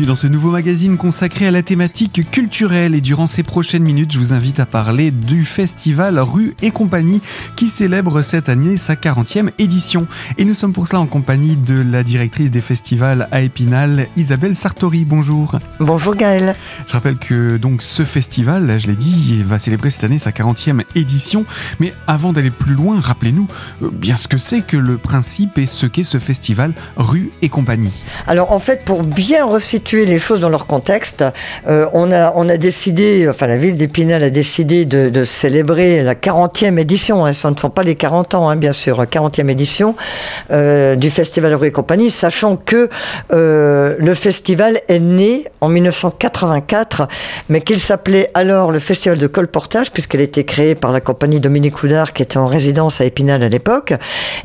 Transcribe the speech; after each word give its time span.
bienvenue 0.00 0.06
dans 0.06 0.16
ce 0.16 0.28
nouveau 0.28 0.50
magazine 0.50 0.96
consacré 0.96 1.46
à 1.46 1.50
la 1.50 1.62
thématique 1.62 2.30
culturelle 2.30 2.94
et 2.94 3.02
durant 3.02 3.26
ces 3.26 3.42
prochaines 3.42 3.82
minutes, 3.82 4.12
je 4.12 4.18
vous 4.18 4.32
invite 4.32 4.58
à 4.58 4.64
parler 4.64 5.10
du 5.10 5.44
festival 5.44 6.18
Rue 6.18 6.54
et 6.62 6.70
compagnie 6.70 7.20
qui 7.54 7.68
célèbre 7.68 8.22
cette 8.22 8.48
année 8.48 8.78
sa 8.78 8.94
40e 8.94 9.50
édition. 9.58 10.06
Et 10.38 10.44
nous 10.44 10.54
sommes 10.54 10.72
pour 10.72 10.86
cela 10.86 11.00
en 11.00 11.06
compagnie 11.06 11.56
de 11.56 11.82
la 11.82 12.02
directrice 12.02 12.50
des 12.50 12.60
festivals 12.62 13.28
à 13.30 13.42
Épinal, 13.42 14.06
Isabelle 14.16 14.54
Sartori. 14.54 15.04
Bonjour. 15.04 15.58
Bonjour 15.80 16.14
Gaël. 16.14 16.54
Je 16.86 16.92
rappelle 16.92 17.16
que 17.16 17.58
donc 17.58 17.82
ce 17.82 18.04
festival, 18.04 18.78
je 18.78 18.86
l'ai 18.86 18.96
dit, 18.96 19.42
va 19.42 19.58
célébrer 19.58 19.90
cette 19.90 20.04
année 20.04 20.18
sa 20.18 20.30
40e 20.30 20.82
édition. 20.94 21.44
Mais 21.78 21.92
avant 22.06 22.32
d'aller 22.32 22.50
plus 22.50 22.74
loin, 22.74 22.98
rappelez-nous 22.98 23.48
euh, 23.82 23.90
bien 23.92 24.16
ce 24.16 24.28
que 24.28 24.38
c'est 24.38 24.62
que 24.62 24.76
le 24.76 24.96
principe 24.96 25.58
et 25.58 25.66
ce 25.66 25.86
qu'est 25.86 26.04
ce 26.04 26.18
festival 26.18 26.72
Rue 26.96 27.30
et 27.42 27.48
compagnie. 27.48 28.04
Alors 28.26 28.52
en 28.52 28.60
fait, 28.60 28.84
pour 28.84 29.02
bien 29.02 29.44
resituer 29.44 29.89
les 29.96 30.18
choses 30.18 30.40
dans 30.40 30.48
leur 30.48 30.66
contexte, 30.66 31.24
euh, 31.66 31.86
on, 31.92 32.12
a, 32.12 32.32
on 32.36 32.48
a 32.48 32.56
décidé, 32.56 33.26
enfin 33.28 33.46
la 33.46 33.56
ville 33.56 33.76
d'Épinal 33.76 34.22
a 34.22 34.30
décidé 34.30 34.84
de, 34.84 35.24
célébrer 35.24 36.02
la 36.02 36.14
40e 36.14 36.78
édition, 36.78 37.24
hein, 37.24 37.32
ce 37.32 37.48
ne 37.48 37.56
sont 37.56 37.70
pas 37.70 37.82
les 37.82 37.94
40 37.94 38.34
ans 38.34 38.48
hein, 38.48 38.56
bien 38.56 38.72
sûr, 38.72 39.02
40e 39.02 39.48
édition 39.48 39.96
euh, 40.50 40.96
du 40.96 41.10
Festival 41.10 41.58
et 41.62 41.72
Compagnie, 41.72 42.10
sachant 42.10 42.56
que 42.56 42.88
euh, 43.32 43.96
le 43.98 44.14
festival 44.14 44.80
est 44.88 45.00
né 45.00 45.44
en 45.60 45.68
1984, 45.68 47.08
mais 47.48 47.60
qu'il 47.60 47.80
s'appelait 47.80 48.30
alors 48.34 48.72
le 48.72 48.78
Festival 48.78 49.18
de 49.18 49.26
colportage, 49.26 49.90
puisqu'il 49.90 50.20
a 50.20 50.22
été 50.22 50.44
créé 50.44 50.74
par 50.74 50.92
la 50.92 51.00
compagnie 51.00 51.40
Dominique 51.40 51.82
Houdard 51.82 52.12
qui 52.12 52.22
était 52.22 52.38
en 52.38 52.46
résidence 52.46 53.00
à 53.00 53.04
Épinal 53.04 53.42
à 53.42 53.48
l'époque, 53.48 53.94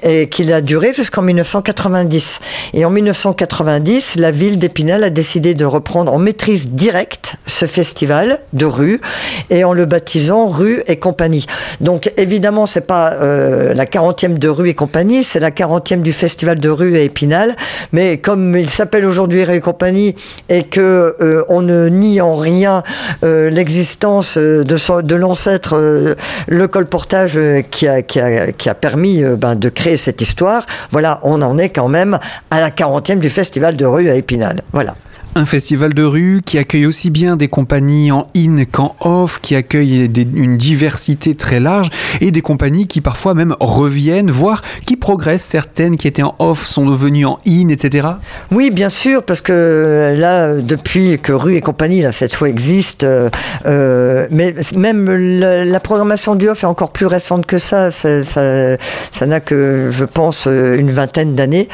et 0.03 0.27
qu'il 0.27 0.51
a 0.51 0.61
duré 0.61 0.93
jusqu'en 0.93 1.21
1990. 1.21 2.39
Et 2.73 2.85
en 2.85 2.89
1990, 2.89 4.15
la 4.15 4.31
ville 4.31 4.57
d'Épinal 4.59 5.03
a 5.03 5.09
décidé 5.09 5.34
de 5.39 5.65
reprendre 5.65 6.13
en 6.13 6.17
maîtrise 6.17 6.69
directe 6.69 7.35
ce 7.45 7.65
festival 7.65 8.39
de 8.53 8.65
rue 8.65 9.01
et 9.49 9.63
en 9.63 9.73
le 9.73 9.85
baptisant 9.85 10.47
Rue 10.47 10.81
et 10.87 10.97
compagnie. 10.97 11.45
Donc 11.81 12.11
évidemment, 12.17 12.65
c'est 12.65 12.87
pas 12.87 13.13
euh, 13.13 13.73
la 13.73 13.85
40e 13.85 14.37
de 14.37 14.47
Rue 14.47 14.69
et 14.69 14.73
compagnie, 14.73 15.23
c'est 15.23 15.39
la 15.39 15.51
40e 15.51 15.99
du 15.99 16.13
festival 16.13 16.59
de 16.59 16.69
rue 16.69 16.95
à 16.95 17.01
Épinal, 17.01 17.55
mais 17.91 18.17
comme 18.17 18.55
il 18.55 18.69
s'appelle 18.69 19.05
aujourd'hui 19.05 19.43
Rue 19.43 19.55
et 19.55 19.61
compagnie 19.61 20.15
et 20.49 20.63
que 20.63 21.15
euh, 21.19 21.43
on 21.49 21.61
ne 21.61 21.89
nie 21.89 22.21
en 22.21 22.35
rien 22.35 22.83
euh, 23.23 23.49
l'existence 23.49 24.37
de, 24.37 25.01
de 25.01 25.15
l'ancêtre 25.15 26.15
le 26.47 26.67
colportage 26.67 27.39
qui 27.71 27.87
a, 27.87 28.01
qui 28.01 28.19
a, 28.19 28.51
qui 28.51 28.69
a 28.69 28.73
permis 28.73 29.23
ben, 29.23 29.55
de 29.55 29.69
créer 29.69 29.97
cette 29.97 30.21
histoire, 30.21 30.65
voilà, 30.91 31.19
on 31.23 31.41
en 31.41 31.57
est 31.57 31.69
quand 31.69 31.89
même 31.89 32.19
à 32.51 32.59
la 32.59 32.69
40e 32.69 33.19
du 33.19 33.29
festival 33.29 33.75
de 33.75 33.85
rue 33.85 34.09
à 34.09 34.15
Épinal. 34.15 34.61
Voilà. 34.71 34.95
Un 35.37 35.43
festival 35.43 35.93
de 35.93 36.03
rue 36.03 36.41
qui 36.45 36.57
accueille 36.57 36.85
aussi 36.85 37.09
bien 37.09 37.35
des 37.35 37.49
compagnies 37.49 38.09
en 38.09 38.27
in 38.37 38.63
qu'en 38.63 38.95
off, 39.01 39.41
qui 39.41 39.53
accueille 39.53 40.09
une 40.33 40.55
diversité 40.55 41.35
très 41.35 41.59
large 41.59 41.89
et 42.21 42.31
des 42.31 42.41
compagnies 42.41 42.87
qui 42.87 43.01
parfois 43.01 43.33
même 43.33 43.53
reviennent, 43.59 44.31
voire 44.31 44.61
qui 44.85 44.95
progressent. 44.95 45.43
Certaines 45.43 45.97
qui 45.97 46.07
étaient 46.07 46.23
en 46.23 46.35
off 46.39 46.65
sont 46.65 46.85
devenues 46.85 47.25
en 47.25 47.39
in, 47.45 47.67
etc. 47.67 48.07
Oui, 48.49 48.71
bien 48.71 48.87
sûr, 48.87 49.23
parce 49.23 49.41
que 49.41 50.15
là, 50.17 50.61
depuis 50.61 51.19
que 51.19 51.33
Rue 51.33 51.57
et 51.57 51.61
compagnie, 51.61 52.01
là, 52.01 52.13
cette 52.13 52.33
fois 52.33 52.47
existe, 52.47 53.03
euh, 53.03 53.29
euh, 53.65 54.27
mais 54.31 54.55
même 54.73 55.09
la, 55.11 55.79
programmation 55.81 56.35
du 56.35 56.47
off 56.47 56.63
est 56.63 56.67
encore 56.67 56.91
plus 56.91 57.07
récente 57.07 57.45
que 57.45 57.57
ça. 57.57 57.91
Ça, 57.91 59.25
n'a 59.25 59.39
que, 59.41 59.89
je 59.91 60.05
pense, 60.05 60.45
une 60.45 60.93
vingtaine 60.93 61.35
d'années. 61.35 61.67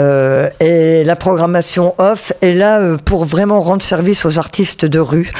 Euh, 0.00 0.48
et 0.58 1.04
la 1.04 1.14
programmation 1.14 1.94
off 1.98 2.32
est 2.42 2.54
là 2.54 2.95
pour 3.04 3.24
vraiment 3.24 3.60
rendre 3.60 3.82
service 3.82 4.24
aux 4.24 4.38
artistes 4.38 4.84
de 4.84 4.98
rue, 4.98 5.32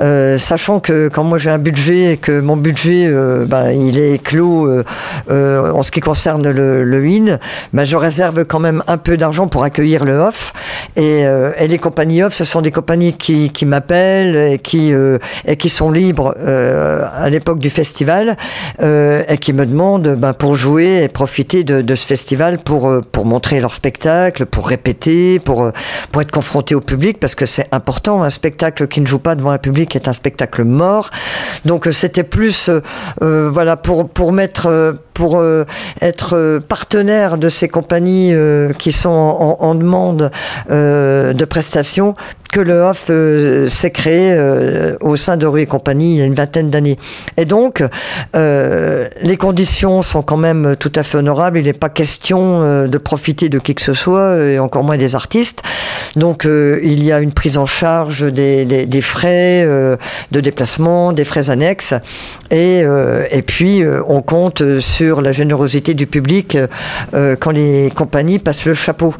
euh, 0.00 0.38
sachant 0.38 0.80
que 0.80 1.08
quand 1.08 1.24
moi 1.24 1.38
j'ai 1.38 1.50
un 1.50 1.58
budget 1.58 2.12
et 2.12 2.16
que 2.16 2.40
mon 2.40 2.56
budget 2.56 3.06
euh, 3.06 3.44
ben, 3.46 3.70
il 3.70 3.98
est 3.98 4.22
clos 4.22 4.68
euh, 4.68 5.72
en 5.72 5.82
ce 5.82 5.90
qui 5.90 6.00
concerne 6.00 6.50
le, 6.50 6.84
le 6.84 7.06
IN, 7.06 7.38
ben, 7.72 7.84
je 7.84 7.96
réserve 7.96 8.44
quand 8.44 8.60
même 8.60 8.82
un 8.86 8.98
peu 8.98 9.16
d'argent 9.16 9.46
pour 9.46 9.64
accueillir 9.64 10.04
le 10.04 10.14
off. 10.18 10.52
Et, 10.96 11.22
et, 11.22 11.68
les 11.68 11.78
compagnies 11.78 12.22
off, 12.22 12.34
ce 12.34 12.44
sont 12.44 12.60
des 12.60 12.70
compagnies 12.70 13.14
qui, 13.14 13.50
qui 13.50 13.66
m'appellent 13.66 14.36
et 14.36 14.58
qui 14.58 14.92
et 15.44 15.56
qui 15.56 15.68
sont 15.68 15.90
libres 15.90 16.34
à 16.38 17.28
l'époque 17.30 17.58
du 17.58 17.70
festival 17.70 18.36
et 18.80 19.36
qui 19.40 19.52
me 19.52 19.66
demandent 19.66 20.16
ben, 20.16 20.32
pour 20.32 20.54
jouer 20.54 21.02
et 21.04 21.08
profiter 21.08 21.64
de, 21.64 21.94
ce 21.94 22.06
festival 22.06 22.58
pour 22.58 22.92
pour 23.12 23.26
montrer 23.26 23.60
leur 23.60 23.74
spectacle, 23.74 24.46
pour 24.46 24.68
répéter, 24.68 25.38
pour 25.38 25.70
pour 26.12 26.22
être 26.22 26.30
confronté 26.30 26.74
au 26.74 26.80
public 26.80 27.03
parce 27.12 27.34
que 27.34 27.46
c'est 27.46 27.68
important. 27.72 28.22
Un 28.22 28.30
spectacle 28.30 28.88
qui 28.88 29.00
ne 29.00 29.06
joue 29.06 29.18
pas 29.18 29.34
devant 29.34 29.50
un 29.50 29.58
public 29.58 29.94
est 29.94 30.08
un 30.08 30.12
spectacle 30.12 30.64
mort. 30.64 31.10
Donc 31.64 31.86
euh, 31.86 31.92
c'était 31.92 32.24
plus, 32.24 32.68
euh, 32.68 32.80
euh, 33.22 33.50
voilà, 33.52 33.76
pour 33.76 34.08
pour 34.08 34.32
mettre, 34.32 34.96
pour 35.12 35.42
être 36.00 36.58
partenaire 36.68 37.36
de 37.36 37.48
ces 37.48 37.68
compagnies 37.68 38.34
qui 38.78 38.92
sont 38.92 39.10
en, 39.10 39.56
en 39.60 39.74
demande 39.74 40.30
de 40.68 41.44
prestations 41.44 42.14
que 42.54 42.60
le 42.60 42.82
off 42.82 43.06
euh, 43.10 43.68
s'est 43.68 43.90
créé 43.90 44.32
euh, 44.32 44.96
au 45.00 45.16
sein 45.16 45.36
de 45.36 45.44
Rue 45.44 45.62
et 45.62 45.66
compagnie 45.66 46.14
il 46.14 46.18
y 46.18 46.22
a 46.22 46.24
une 46.24 46.36
vingtaine 46.36 46.70
d'années. 46.70 47.00
Et 47.36 47.46
donc, 47.46 47.82
euh, 48.36 49.08
les 49.22 49.36
conditions 49.36 50.02
sont 50.02 50.22
quand 50.22 50.36
même 50.36 50.76
tout 50.78 50.92
à 50.94 51.02
fait 51.02 51.18
honorables. 51.18 51.58
Il 51.58 51.64
n'est 51.64 51.72
pas 51.72 51.88
question 51.88 52.86
de 52.86 52.98
profiter 52.98 53.48
de 53.48 53.58
qui 53.58 53.74
que 53.74 53.82
ce 53.82 53.92
soit, 53.92 54.36
et 54.36 54.60
encore 54.60 54.84
moins 54.84 54.96
des 54.96 55.16
artistes. 55.16 55.62
Donc, 56.14 56.44
il 56.46 57.02
y 57.02 57.10
a 57.10 57.18
une 57.18 57.32
prise 57.32 57.58
en 57.58 57.66
charge 57.66 58.32
des, 58.32 58.64
des, 58.64 58.86
des 58.86 59.00
frais 59.00 59.66
de 59.66 60.40
déplacement, 60.40 61.12
des 61.12 61.24
frais 61.24 61.50
annexes. 61.50 61.94
Et, 62.52 62.84
et 63.30 63.42
puis, 63.42 63.82
on 64.06 64.22
compte 64.22 64.78
sur 64.78 65.22
la 65.22 65.32
générosité 65.32 65.94
du 65.94 66.06
public 66.06 66.56
quand 67.12 67.50
les 67.50 67.90
compagnies 67.94 68.38
passent 68.38 68.66
le 68.66 68.74
chapeau. 68.74 69.14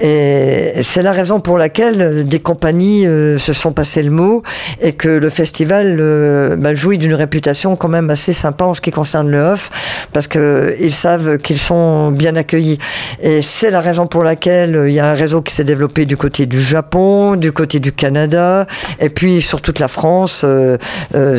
Et 0.00 0.72
c'est 0.82 1.02
la 1.02 1.12
raison 1.12 1.40
pour 1.40 1.58
laquelle 1.58 2.26
des 2.26 2.40
compagnies 2.40 2.77
euh, 2.80 3.38
se 3.38 3.52
sont 3.52 3.72
passé 3.72 4.02
le 4.02 4.10
mot 4.10 4.42
et 4.80 4.92
que 4.92 5.08
le 5.08 5.30
festival 5.30 5.98
euh, 6.00 6.56
bah, 6.56 6.74
jouit 6.74 6.98
d'une 6.98 7.14
réputation 7.14 7.76
quand 7.76 7.88
même 7.88 8.10
assez 8.10 8.32
sympa 8.32 8.64
en 8.64 8.74
ce 8.74 8.80
qui 8.80 8.90
concerne 8.90 9.30
le 9.30 9.40
off 9.40 9.70
parce 10.12 10.28
que 10.28 10.76
ils 10.80 10.94
savent 10.94 11.38
qu'ils 11.38 11.58
sont 11.58 12.10
bien 12.10 12.36
accueillis 12.36 12.78
et 13.20 13.42
c'est 13.42 13.70
la 13.70 13.80
raison 13.80 14.06
pour 14.06 14.22
laquelle 14.22 14.76
euh, 14.76 14.88
il 14.88 14.94
y 14.94 15.00
a 15.00 15.10
un 15.10 15.14
réseau 15.14 15.42
qui 15.42 15.54
s'est 15.54 15.64
développé 15.64 16.06
du 16.06 16.16
côté 16.16 16.46
du 16.46 16.60
Japon, 16.60 17.36
du 17.36 17.52
côté 17.52 17.80
du 17.80 17.92
Canada 17.92 18.66
et 19.00 19.08
puis 19.08 19.42
sur 19.42 19.60
toute 19.60 19.78
la 19.78 19.88
France 19.88 20.44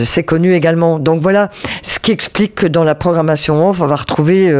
c'est 0.05 0.23
connu 0.23 0.53
également. 0.53 0.99
Donc 0.99 1.21
voilà 1.21 1.49
ce 1.83 1.99
qui 1.99 2.11
explique 2.11 2.55
que 2.55 2.67
dans 2.67 2.83
la 2.83 2.95
programmation 2.95 3.69
off 3.69 3.81
on 3.81 3.87
va 3.87 3.95
retrouver 3.95 4.53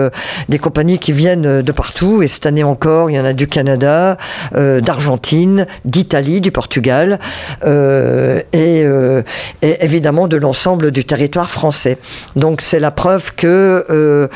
des 0.48 0.60
compagnies 0.60 1.00
qui 1.00 1.12
viennent 1.12 1.62
de 1.62 1.72
partout 1.72 2.22
et 2.22 2.28
cette 2.28 2.46
année 2.46 2.64
encore 2.64 3.10
il 3.10 3.16
y 3.16 3.20
en 3.20 3.26
a 3.26 3.34
du 3.34 3.48
Canada, 3.48 4.18
d'Argentine, 4.54 5.68
d'Italie, 5.86 6.42
du 6.42 6.52
Portugal 6.52 6.69
Portugal 6.70 7.20
euh, 7.66 8.42
euh, 8.54 9.24
et, 9.64 9.84
évidemment 9.84 10.28
de 10.28 10.38
l'ensemble 10.38 10.92
du 10.92 11.04
territoire 11.04 11.50
français. 11.50 11.98
Donc 12.36 12.62
c'est 12.62 12.80
la 12.80 12.92
preuve 12.92 13.34
que 13.34 13.84
euh, 13.90 14.28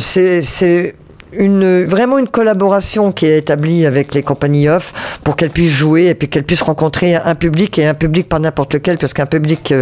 c'est 0.00 0.94
vraiment 1.86 2.18
une 2.18 2.26
collaboration 2.26 3.12
qui 3.12 3.26
est 3.26 3.38
établie 3.38 3.86
avec 3.86 4.14
les 4.14 4.22
compagnies 4.22 4.68
off 4.68 5.18
pour 5.22 5.36
qu'elles 5.36 5.50
puissent 5.50 5.70
jouer 5.70 6.06
et 6.06 6.14
puis 6.14 6.28
qu'elles 6.28 6.42
puissent 6.42 6.62
rencontrer 6.62 7.14
un 7.14 7.36
public 7.36 7.78
et 7.78 7.86
un 7.86 7.94
public 7.94 8.28
pas 8.28 8.40
n'importe 8.40 8.74
lequel 8.74 8.98
parce 8.98 9.12
qu'un 9.12 9.26
public 9.26 9.72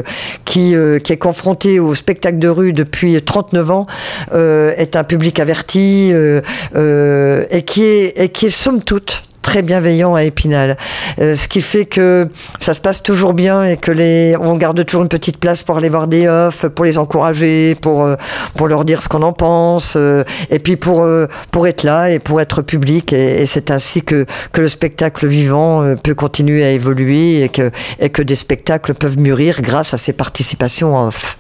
qui, 0.44 0.74
qui 1.04 1.12
est 1.12 1.16
confronté 1.16 1.80
au 1.80 1.94
spectacle 1.94 2.38
de 2.38 2.48
rue 2.48 2.74
depuis 2.74 3.22
39 3.22 3.70
ans 3.70 3.86
est 4.32 4.96
un 4.96 5.04
public 5.04 5.38
averti 5.38 6.12
et, 6.12 7.62
qui 7.62 7.84
est, 7.84 8.20
et 8.20 8.28
qui 8.28 8.46
est 8.46 8.50
somme 8.50 8.82
toute 8.82 9.22
très 9.44 9.62
bienveillant 9.62 10.14
à 10.14 10.24
Épinal. 10.24 10.76
Euh, 11.20 11.36
ce 11.36 11.46
qui 11.46 11.60
fait 11.60 11.84
que 11.84 12.28
ça 12.60 12.74
se 12.74 12.80
passe 12.80 13.02
toujours 13.02 13.34
bien 13.34 13.62
et 13.62 13.76
que 13.76 13.92
les, 13.92 14.34
on 14.40 14.56
garde 14.56 14.84
toujours 14.84 15.02
une 15.02 15.08
petite 15.08 15.36
place 15.36 15.62
pour 15.62 15.76
aller 15.76 15.90
voir 15.90 16.08
des 16.08 16.26
offs, 16.26 16.66
pour 16.66 16.84
les 16.84 16.98
encourager, 16.98 17.76
pour, 17.76 18.02
euh, 18.02 18.16
pour 18.56 18.66
leur 18.66 18.84
dire 18.84 19.02
ce 19.02 19.08
qu'on 19.08 19.22
en 19.22 19.34
pense, 19.34 19.94
euh, 19.96 20.24
et 20.50 20.58
puis 20.58 20.76
pour, 20.76 21.06
pour 21.50 21.68
être 21.68 21.82
là 21.82 22.10
et 22.10 22.18
pour 22.18 22.40
être 22.40 22.62
public. 22.62 23.12
Et, 23.12 23.44
c'est 23.46 23.70
ainsi 23.70 24.02
que, 24.02 24.24
que 24.52 24.62
le 24.62 24.68
spectacle 24.68 25.26
vivant 25.26 25.94
peut 26.02 26.14
continuer 26.14 26.64
à 26.64 26.70
évoluer 26.70 27.42
et 27.42 27.50
que, 27.50 27.70
et 28.00 28.08
que 28.08 28.22
des 28.22 28.34
spectacles 28.34 28.94
peuvent 28.94 29.18
mûrir 29.18 29.60
grâce 29.60 29.92
à 29.92 29.98
ces 29.98 30.14
participations 30.14 30.98
off. 30.98 31.36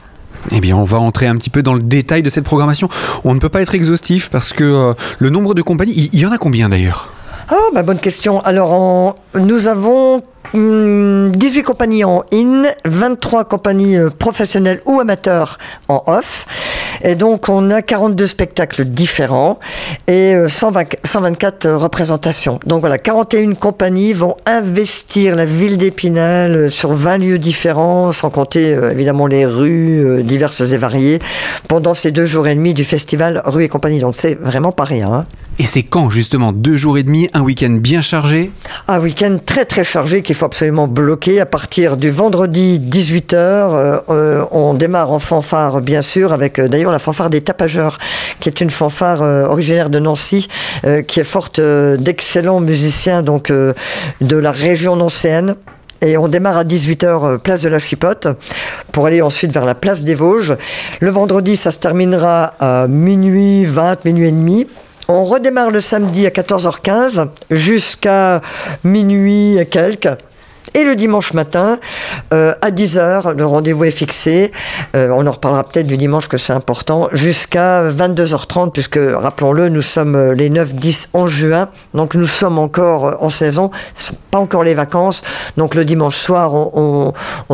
Eh 0.52 0.60
bien, 0.60 0.76
on 0.76 0.84
va 0.84 0.98
entrer 1.00 1.26
un 1.26 1.36
petit 1.36 1.48
peu 1.48 1.62
dans 1.62 1.72
le 1.72 1.82
détail 1.82 2.22
de 2.22 2.28
cette 2.28 2.44
programmation. 2.44 2.90
On 3.24 3.32
ne 3.32 3.40
peut 3.40 3.48
pas 3.48 3.62
être 3.62 3.74
exhaustif 3.74 4.28
parce 4.28 4.52
que 4.52 4.94
le 5.18 5.30
nombre 5.30 5.54
de 5.54 5.62
compagnies, 5.62 6.10
il 6.12 6.20
y 6.20 6.26
en 6.26 6.32
a 6.32 6.36
combien 6.38 6.68
d'ailleurs? 6.68 7.10
Oh, 7.52 7.70
bah 7.74 7.82
bonne 7.82 7.98
question. 7.98 8.40
Alors, 8.40 9.18
nous 9.34 9.68
avons 9.68 10.22
18 10.52 10.58
hmm, 10.58 11.62
compagnies 11.62 12.04
en 12.04 12.22
in, 12.32 12.64
23 12.84 13.44
compagnies 13.44 13.96
euh, 13.96 14.10
professionnelles 14.10 14.80
ou 14.86 15.00
amateurs 15.00 15.58
en 15.88 16.02
off. 16.06 16.46
Et 17.02 17.14
donc, 17.14 17.48
on 17.48 17.70
a 17.70 17.82
42 17.82 18.26
spectacles 18.26 18.84
différents 18.84 19.58
et 20.06 20.34
124 20.48 21.68
représentations. 21.70 22.60
Donc 22.66 22.80
voilà, 22.80 22.98
41 22.98 23.54
compagnies 23.54 24.12
vont 24.12 24.36
investir 24.46 25.34
la 25.34 25.44
ville 25.44 25.76
d'Épinal 25.76 26.70
sur 26.70 26.92
20 26.92 27.18
lieux 27.18 27.38
différents, 27.38 28.12
sans 28.12 28.30
compter 28.30 28.70
évidemment 28.70 29.26
les 29.26 29.44
rues 29.44 30.22
diverses 30.22 30.60
et 30.60 30.78
variées, 30.78 31.18
pendant 31.68 31.94
ces 31.94 32.12
deux 32.12 32.26
jours 32.26 32.46
et 32.46 32.54
demi 32.54 32.74
du 32.74 32.84
festival 32.84 33.42
Rue 33.44 33.64
et 33.64 33.68
compagnie. 33.68 34.00
Donc 34.00 34.14
c'est 34.14 34.34
vraiment 34.34 34.72
pas 34.72 34.84
rien. 34.84 35.12
Hein. 35.12 35.24
Et 35.58 35.66
c'est 35.66 35.82
quand 35.82 36.10
justement 36.10 36.52
Deux 36.52 36.76
jours 36.76 36.98
et 36.98 37.02
demi, 37.02 37.28
un 37.32 37.42
week-end 37.42 37.70
bien 37.70 38.00
chargé? 38.00 38.50
Un 38.88 38.98
week-end 39.00 39.38
très 39.44 39.64
très 39.64 39.84
chargé 39.84 40.22
qu'il 40.34 40.40
faut 40.40 40.46
absolument 40.46 40.88
bloquer. 40.88 41.40
À 41.40 41.46
partir 41.46 41.96
du 41.96 42.10
vendredi 42.10 42.80
18h, 42.80 43.34
euh, 43.34 44.00
euh, 44.10 44.44
on 44.50 44.74
démarre 44.74 45.12
en 45.12 45.20
fanfare 45.20 45.80
bien 45.80 46.02
sûr, 46.02 46.32
avec 46.32 46.58
euh, 46.58 46.66
d'ailleurs 46.66 46.90
la 46.90 46.98
fanfare 46.98 47.30
des 47.30 47.40
Tapageurs, 47.40 47.98
qui 48.40 48.48
est 48.48 48.60
une 48.60 48.70
fanfare 48.70 49.22
originaire 49.48 49.90
de 49.90 50.00
Nancy, 50.00 50.48
qui 51.06 51.20
est 51.20 51.24
forte 51.24 51.60
d'excellents 51.60 52.60
musiciens 52.60 53.22
donc 53.22 53.52
de 53.52 54.36
la 54.36 54.50
région 54.50 54.96
nancéenne. 54.96 55.54
Et 56.02 56.16
on 56.16 56.26
démarre 56.26 56.58
à 56.58 56.64
18h, 56.64 57.38
place 57.38 57.62
de 57.62 57.68
la 57.68 57.78
Chipote, 57.78 58.26
pour 58.92 59.06
aller 59.06 59.22
ensuite 59.22 59.52
vers 59.52 59.64
la 59.64 59.74
place 59.74 60.02
des 60.02 60.14
Vosges. 60.14 60.56
Le 61.00 61.10
vendredi, 61.10 61.56
ça 61.56 61.70
se 61.70 61.78
terminera 61.78 62.54
à 62.58 62.88
minuit 62.88 63.64
20, 63.64 64.04
minuit 64.04 64.28
et 64.28 64.32
demi. 64.32 64.66
On 65.06 65.24
redémarre 65.24 65.70
le 65.70 65.82
samedi 65.82 66.26
à 66.26 66.30
14h15 66.30 67.28
jusqu'à 67.50 68.40
minuit 68.84 69.58
et 69.58 69.66
quelques. 69.66 70.08
Et 70.72 70.82
le 70.82 70.96
dimanche 70.96 71.34
matin, 71.34 71.78
euh, 72.32 72.54
à 72.62 72.70
10h, 72.70 73.36
le 73.36 73.44
rendez-vous 73.44 73.84
est 73.84 73.90
fixé. 73.90 74.50
Euh, 74.96 75.10
on 75.14 75.26
en 75.26 75.32
reparlera 75.32 75.62
peut-être 75.62 75.86
du 75.86 75.98
dimanche 75.98 76.26
que 76.28 76.38
c'est 76.38 76.54
important, 76.54 77.08
jusqu'à 77.12 77.90
22h30, 77.90 78.72
puisque, 78.72 78.98
rappelons-le, 78.98 79.68
nous 79.68 79.82
sommes 79.82 80.32
les 80.32 80.48
9, 80.48 80.74
10, 80.74 81.10
11 81.12 81.30
juin. 81.30 81.68
Donc 81.92 82.14
nous 82.14 82.26
sommes 82.26 82.58
encore 82.58 83.22
en 83.22 83.28
saison, 83.28 83.70
pas 84.30 84.38
encore 84.38 84.64
les 84.64 84.74
vacances. 84.74 85.22
Donc 85.58 85.74
le 85.74 85.84
dimanche 85.84 86.16
soir, 86.16 86.54
on, 86.54 87.12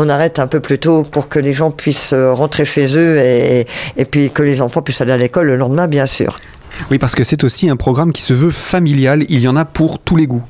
arrête 0.08 0.38
un 0.38 0.46
peu 0.46 0.61
plus 0.61 0.79
tôt 0.79 1.03
pour 1.03 1.29
que 1.29 1.41
les 1.41 1.53
gens 1.53 1.73
puissent 1.73 2.14
rentrer 2.14 2.64
chez 2.64 2.96
eux 2.96 3.19
et 3.19 4.05
puis 4.08 4.31
que 4.31 4.43
les 4.43 4.62
enfants 4.62 4.82
puissent 4.82 5.00
aller 5.00 5.12
à 5.12 5.17
l'école 5.17 5.49
le 5.49 5.56
lendemain, 5.56 5.88
bien 5.88 6.06
sûr. 6.06 6.38
Oui, 6.91 6.99
parce 6.99 7.15
que 7.15 7.23
c'est 7.23 7.44
aussi 7.44 7.69
un 7.69 7.77
programme 7.77 8.12
qui 8.12 8.23
se 8.23 8.32
veut 8.35 8.50
familial. 8.50 9.25
Il 9.29 9.41
y 9.41 9.49
en 9.49 9.56
a 9.56 9.65
pour 9.65 9.99
tous 9.99 10.17
les 10.17 10.27
goûts. 10.27 10.44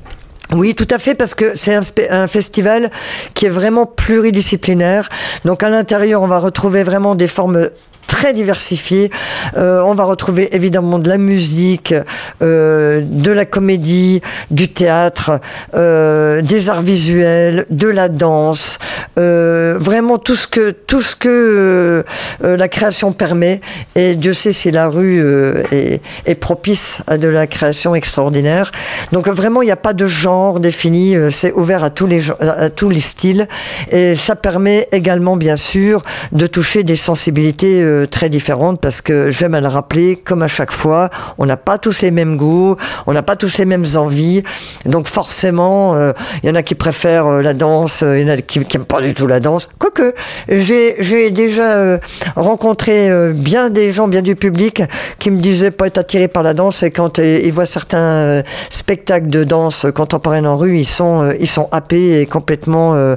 Oui, 0.53 0.75
tout 0.75 0.87
à 0.89 0.99
fait, 0.99 1.15
parce 1.15 1.33
que 1.33 1.55
c'est 1.55 1.75
un, 2.09 2.27
festival 2.27 2.91
qui 3.33 3.45
est 3.45 3.49
vraiment 3.49 3.85
pluridisciplinaire. 3.85 5.07
Donc 5.45 5.63
à 5.63 5.69
l'intérieur, 5.69 6.21
on 6.21 6.27
va 6.27 6.39
retrouver 6.39 6.83
vraiment 6.83 7.15
des 7.15 7.27
formes 7.27 7.69
très 8.07 8.33
diversifié. 8.33 9.09
Euh, 9.57 9.81
on 9.85 9.95
va 9.95 10.03
retrouver 10.03 10.55
évidemment 10.55 10.99
de 10.99 11.09
la 11.09 11.17
musique, 11.17 11.93
euh, 12.41 13.01
de 13.03 13.31
la 13.31 13.45
comédie, 13.45 14.21
du 14.51 14.71
théâtre, 14.71 15.39
euh, 15.73 16.41
des 16.41 16.69
arts 16.69 16.81
visuels, 16.81 17.65
de 17.69 17.87
la 17.87 18.09
danse, 18.09 18.79
vraiment 19.15 20.17
tout 20.17 20.35
ce 20.35 20.47
que 20.47 20.71
tout 20.71 21.01
ce 21.01 21.15
que 21.15 22.03
la 22.41 22.67
création 22.67 23.13
permet. 23.13 23.61
Et 23.95 24.15
Dieu 24.15 24.33
sait 24.33 24.51
si 24.51 24.71
la 24.71 24.87
rue 24.89 25.23
est, 25.71 26.35
propice 26.35 26.99
à 27.07 27.17
de 27.17 27.27
la 27.27 27.47
création 27.47 27.93
extraordinaire. 27.93 28.71
Donc 29.11 29.27
vraiment, 29.27 29.61
il 29.61 29.65
n'y 29.65 29.71
a 29.71 29.77
pas 29.77 29.93
de 29.93 30.07
genre 30.07 30.59
défini. 30.59 31.15
C'est 31.31 31.53
ouvert 31.53 31.83
à 31.83 31.89
tous 31.89 32.07
les 32.07 32.99
styles 32.99 33.47
et 33.91 34.15
ça 34.15 34.35
permet 34.35 34.87
également, 34.91 35.37
bien 35.37 35.55
sûr, 35.55 36.03
de 36.31 36.47
toucher 36.47 36.83
des 36.83 36.95
sensibilités 36.95 37.83
très 38.09 38.29
différentes 38.29 38.79
parce 38.81 39.01
que 39.01 39.31
j'aime 39.31 39.55
à 39.55 39.61
le 39.61 39.67
rappeler, 39.67 40.15
comme 40.15 40.43
à 40.43 40.47
chaque 40.47 40.71
fois, 40.71 41.09
on 41.37 41.45
n'a 41.45 41.57
pas 41.57 41.77
tous 41.77 42.01
les 42.01 42.11
mêmes 42.11 42.37
goûts, 42.37 42.75
on 43.07 43.13
n'a 43.13 43.23
pas 43.23 43.35
tous 43.35 43.57
les 43.57 43.65
mêmes 43.65 43.85
envies. 43.95 44.43
Donc 44.85 45.07
forcément, 45.07 45.95
euh, 45.95 46.13
il 46.43 46.49
y 46.49 46.51
en 46.51 46.55
a 46.55 46.63
qui 46.63 46.75
préfèrent 46.75 47.27
euh, 47.27 47.41
la 47.41 47.53
danse, 47.53 48.03
euh, 48.03 48.19
il 48.19 48.27
y 48.27 48.29
en 48.29 48.33
a 48.33 48.37
qui 48.37 48.59
n'aiment 48.59 48.85
pas 48.85 49.01
du 49.01 49.13
tout 49.13 49.27
la 49.27 49.39
danse. 49.39 49.69
Quoique, 49.79 50.13
j'ai 50.49 51.31
déjà 51.31 51.99
rencontré 52.35 53.33
bien 53.33 53.69
des 53.69 53.91
gens, 53.91 54.07
bien 54.07 54.21
du 54.21 54.35
public, 54.35 54.83
qui 55.19 55.31
me 55.31 55.41
disaient 55.41 55.71
pas 55.71 55.87
être 55.87 55.97
attirés 55.97 56.27
par 56.27 56.43
la 56.43 56.53
danse 56.53 56.83
et 56.83 56.91
quand 56.91 57.17
ils 57.17 57.51
voient 57.51 57.65
certains 57.65 58.43
spectacles 58.69 59.27
de 59.27 59.43
danse 59.43 59.85
contemporaine 59.93 60.47
en 60.47 60.57
rue, 60.57 60.77
ils 60.77 60.85
sont, 60.85 61.31
ils 61.39 61.47
sont 61.47 61.67
happés 61.71 62.21
et 62.21 62.25
complètement 62.25 63.15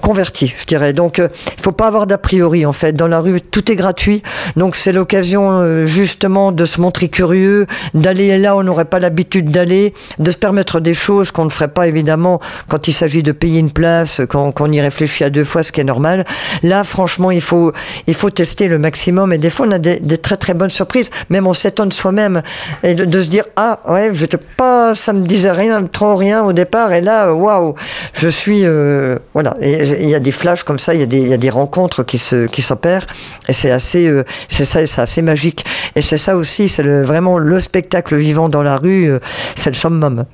convertis, 0.00 0.54
je 0.58 0.66
dirais. 0.66 0.92
Donc, 0.92 1.18
il 1.18 1.62
faut 1.62 1.72
pas 1.72 1.86
avoir 1.86 2.06
d'a 2.06 2.18
en 2.42 2.72
fait. 2.72 2.92
Dans 2.92 3.08
la 3.08 3.20
rue, 3.20 3.40
tout 3.40 3.70
est 3.70 3.76
gratuit. 3.76 4.22
Donc 4.56 4.76
c'est 4.76 4.92
l'occasion 4.92 5.50
euh, 5.50 5.86
justement 5.86 6.52
de 6.52 6.64
se 6.64 6.80
montrer 6.80 7.08
curieux, 7.08 7.66
d'aller 7.94 8.38
là 8.38 8.56
où 8.56 8.60
on 8.60 8.62
n'aurait 8.62 8.84
pas 8.86 8.98
l'habitude 8.98 9.50
d'aller, 9.50 9.94
de 10.18 10.30
se 10.30 10.36
permettre 10.36 10.80
des 10.80 10.94
choses 10.94 11.30
qu'on 11.30 11.44
ne 11.44 11.50
ferait 11.50 11.68
pas 11.68 11.86
évidemment 11.86 12.40
quand 12.68 12.88
il 12.88 12.92
s'agit 12.92 13.22
de 13.22 13.32
payer 13.32 13.60
une 13.60 13.70
place, 13.70 14.20
quand, 14.28 14.60
on 14.60 14.72
y 14.72 14.80
réfléchit 14.80 15.24
à 15.24 15.30
deux 15.30 15.44
fois, 15.44 15.62
ce 15.62 15.72
qui 15.72 15.80
est 15.80 15.84
normal. 15.84 16.24
Là, 16.62 16.84
franchement, 16.84 17.30
il 17.30 17.40
faut, 17.40 17.72
il 18.06 18.14
faut 18.14 18.30
tester 18.30 18.68
le 18.68 18.78
maximum. 18.78 19.32
Et 19.32 19.38
des 19.38 19.50
fois, 19.50 19.66
on 19.66 19.72
a 19.72 19.78
des, 19.78 20.18
très 20.18 20.36
très 20.36 20.54
bonnes 20.54 20.70
surprises. 20.70 21.10
Même 21.30 21.46
on 21.46 21.54
s'étonne 21.54 21.92
soi-même 21.92 22.42
et 22.82 22.94
de, 22.94 23.20
se 23.20 23.30
dire 23.30 23.44
ah 23.56 23.80
ouais, 23.88 24.10
j'étais 24.14 24.38
pas, 24.38 24.94
ça 24.94 25.12
me 25.12 25.26
disait 25.26 25.52
rien, 25.52 25.82
trop 25.84 26.16
rien 26.16 26.42
au 26.44 26.52
départ. 26.52 26.92
Et 26.92 27.00
là, 27.00 27.34
waouh, 27.34 27.74
je 28.14 28.28
suis 28.28 28.62
euh, 28.64 29.18
voilà. 29.34 29.56
il 29.60 30.08
y 30.08 30.14
a 30.14 30.20
des 30.20 30.32
flashs 30.32 30.64
comme 30.64 30.78
ça, 30.78 30.94
il 30.94 31.00
y 31.00 31.02
a 31.02 31.06
des, 31.06 31.28
y 31.28 31.32
a 31.32 31.38
des 31.38 31.50
rencontres 31.50 32.02
qui 32.02 32.18
qui 32.50 32.62
s'opère. 32.62 33.06
Et 33.48 33.52
c'est 33.52 33.70
assez 33.70 34.06
euh, 34.08 34.24
c'est 34.48 34.64
ça 34.64 34.86
c'est 34.86 35.00
assez 35.00 35.22
magique. 35.22 35.64
Et 35.94 36.02
c'est 36.02 36.18
ça 36.18 36.36
aussi 36.36 36.68
c'est 36.68 37.02
vraiment 37.02 37.38
le 37.38 37.60
spectacle 37.60 38.16
vivant 38.16 38.48
dans 38.48 38.62
la 38.62 38.76
rue 38.76 39.10
euh, 39.10 39.18
c'est 39.56 39.70
le 39.70 39.76
summum. 39.76 40.24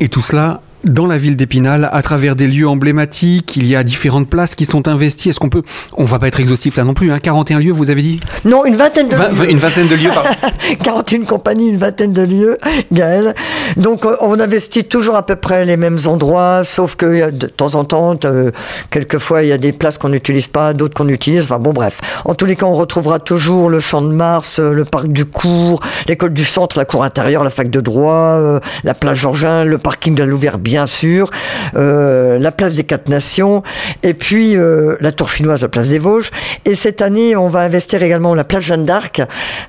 Et 0.00 0.08
tout 0.08 0.22
cela 0.22 0.60
dans 0.84 1.06
la 1.06 1.18
ville 1.18 1.36
d'Épinal, 1.36 1.88
à 1.92 2.02
travers 2.02 2.36
des 2.36 2.46
lieux 2.46 2.68
emblématiques, 2.68 3.56
il 3.56 3.66
y 3.66 3.74
a 3.74 3.82
différentes 3.82 4.28
places 4.28 4.54
qui 4.54 4.64
sont 4.64 4.88
investies. 4.88 5.30
Est-ce 5.30 5.40
qu'on 5.40 5.48
peut, 5.48 5.62
on 5.96 6.04
va 6.04 6.18
pas 6.18 6.28
être 6.28 6.40
exhaustif 6.40 6.76
là 6.76 6.84
non 6.84 6.94
plus, 6.94 7.10
hein, 7.10 7.18
41 7.18 7.58
lieux, 7.58 7.72
vous 7.72 7.90
avez 7.90 8.02
dit 8.02 8.20
Non, 8.44 8.64
une 8.64 8.76
vingtaine 8.76 9.08
de 9.08 9.16
lieux. 9.16 9.50
Une 9.50 9.58
vingtaine 9.58 9.88
de 9.88 9.94
lieux, 9.94 10.10
pardon. 10.12 10.30
41 10.84 11.24
compagnies, 11.24 11.68
une 11.68 11.76
vingtaine 11.76 12.12
de 12.12 12.22
lieux, 12.22 12.58
Gaël. 12.92 13.34
Donc 13.76 14.04
euh, 14.04 14.16
on 14.20 14.38
investit 14.38 14.84
toujours 14.84 15.16
à 15.16 15.26
peu 15.26 15.36
près 15.36 15.64
les 15.64 15.76
mêmes 15.76 15.98
endroits, 16.06 16.62
sauf 16.64 16.96
que 16.96 17.30
de 17.30 17.46
temps 17.46 17.74
en 17.74 17.84
temps, 17.84 18.16
euh, 18.24 18.50
quelquefois 18.90 19.42
il 19.42 19.48
y 19.48 19.52
a 19.52 19.58
des 19.58 19.72
places 19.72 19.98
qu'on 19.98 20.10
n'utilise 20.10 20.46
pas, 20.46 20.74
d'autres 20.74 20.94
qu'on 20.94 21.08
utilise. 21.08 21.42
Enfin 21.42 21.58
bon, 21.58 21.72
bref. 21.72 22.00
En 22.24 22.34
tous 22.34 22.46
les 22.46 22.56
cas, 22.56 22.66
on 22.66 22.74
retrouvera 22.74 23.18
toujours 23.18 23.68
le 23.68 23.80
Champ 23.80 24.02
de 24.02 24.12
Mars, 24.12 24.58
euh, 24.58 24.72
le 24.72 24.84
Parc 24.84 25.08
du 25.08 25.24
Cours, 25.24 25.80
l'école 26.06 26.32
du 26.32 26.44
Centre, 26.44 26.78
la 26.78 26.84
cour 26.84 27.04
intérieure, 27.04 27.44
la 27.44 27.50
fac 27.50 27.70
de 27.70 27.80
droit, 27.80 28.60
la 28.84 28.94
place 28.94 29.18
Georgin, 29.18 29.64
le 29.64 29.78
parking 29.78 30.14
de 30.14 30.22
la 30.22 30.28
bien 30.68 30.86
sûr, 30.86 31.30
euh, 31.76 32.38
la 32.38 32.52
place 32.52 32.74
des 32.74 32.84
Quatre 32.84 33.08
Nations, 33.08 33.62
et 34.02 34.12
puis 34.12 34.54
euh, 34.54 34.96
la 35.00 35.12
Tour 35.12 35.30
chinoise, 35.30 35.62
la 35.62 35.68
place 35.68 35.88
des 35.88 35.98
Vosges. 35.98 36.30
Et 36.66 36.74
cette 36.74 37.00
année, 37.00 37.36
on 37.36 37.48
va 37.48 37.60
investir 37.60 38.02
également 38.02 38.34
la 38.34 38.44
place 38.44 38.64
Jeanne 38.64 38.84
d'Arc, 38.84 39.22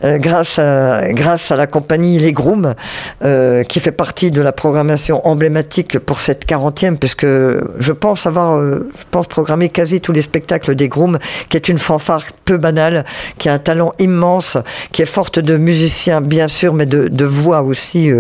euh, 0.03 0.17
grâce, 0.17 0.59
à, 0.59 1.55
la 1.55 1.67
compagnie 1.67 2.19
Les 2.19 2.33
Grooms, 2.33 2.75
qui 3.69 3.79
fait 3.79 3.93
partie 3.93 4.29
de 4.29 4.41
la 4.41 4.51
programmation 4.51 5.25
emblématique 5.25 5.99
pour 5.99 6.19
cette 6.19 6.45
40e, 6.45 6.97
puisque 6.97 7.25
je 7.25 7.91
pense 7.93 8.25
avoir, 8.25 8.61
je 8.61 9.05
pense 9.09 9.27
programmer 9.27 9.69
quasi 9.69 10.01
tous 10.01 10.11
les 10.11 10.21
spectacles 10.21 10.75
des 10.75 10.89
Grooms, 10.89 11.17
qui 11.47 11.55
est 11.55 11.69
une 11.69 11.77
fanfare 11.77 12.23
peu 12.43 12.57
banale, 12.57 13.05
qui 13.37 13.47
a 13.47 13.53
un 13.53 13.59
talent 13.59 13.93
immense, 13.99 14.57
qui 14.91 15.01
est 15.01 15.13
forte 15.17 15.39
de 15.39 15.55
musiciens 15.55 16.19
bien 16.19 16.49
sûr, 16.49 16.73
mais 16.73 16.85
de, 16.85 17.07
de 17.07 17.25
voix 17.25 17.61
aussi 17.61 18.11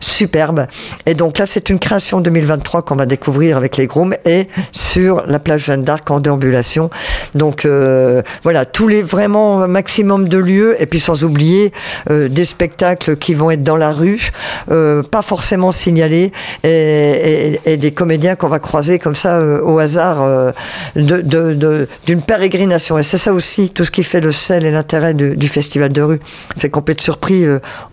superbes. 0.00 0.66
Et 1.04 1.14
donc 1.14 1.38
là, 1.38 1.46
c'est 1.46 1.68
une 1.68 1.78
création 1.78 2.21
2023 2.22 2.82
qu'on 2.82 2.96
va 2.96 3.06
découvrir 3.06 3.56
avec 3.56 3.76
les 3.76 3.86
Grooms 3.86 4.14
et 4.24 4.48
sur 4.72 5.24
la 5.26 5.38
plage 5.38 5.64
Jeanne 5.64 5.84
d'Arc 5.84 6.10
en 6.10 6.20
déambulation. 6.20 6.90
Donc 7.34 7.64
euh, 7.64 8.22
voilà, 8.42 8.64
tous 8.64 8.88
les 8.88 9.02
vraiment 9.02 9.66
maximum 9.68 10.28
de 10.28 10.38
lieux 10.38 10.80
et 10.80 10.86
puis 10.86 11.00
sans 11.00 11.24
oublier 11.24 11.72
euh, 12.10 12.28
des 12.28 12.44
spectacles 12.44 13.16
qui 13.16 13.34
vont 13.34 13.50
être 13.50 13.62
dans 13.62 13.76
la 13.76 13.92
rue, 13.92 14.30
euh, 14.70 15.02
pas 15.02 15.22
forcément 15.22 15.72
signalés 15.72 16.32
et, 16.64 17.58
des 17.76 17.92
comédiens 17.92 18.36
qu'on 18.36 18.48
va 18.48 18.58
croiser 18.58 18.98
comme 18.98 19.14
ça 19.14 19.40
au 19.40 19.78
hasard 19.78 20.52
d'une 20.94 22.22
pérégrination. 22.26 22.98
Et 22.98 23.02
c'est 23.02 23.18
ça 23.18 23.32
aussi 23.32 23.70
tout 23.70 23.84
ce 23.84 23.90
qui 23.90 24.02
fait 24.02 24.20
le 24.20 24.30
sel 24.30 24.64
et 24.64 24.70
l'intérêt 24.70 25.14
du, 25.14 25.48
festival 25.48 25.92
de 25.92 26.02
rue. 26.02 26.20
C'est 26.58 26.70
qu'on 26.70 26.82
peut 26.82 26.92
être 26.92 27.00
surpris 27.00 27.44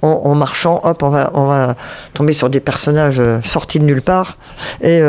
en, 0.02 0.36
marchant, 0.36 0.82
hop, 0.84 1.02
on 1.04 1.10
va, 1.10 1.32
on 1.34 1.46
va 1.46 1.76
tomber 2.14 2.34
sur 2.34 2.50
des 2.50 2.60
personnages 2.60 3.22
sortis 3.44 3.80
de 3.80 3.86
nulle 3.86 4.02
part 4.02 4.19
part. 4.20 4.38
Et, 4.82 5.02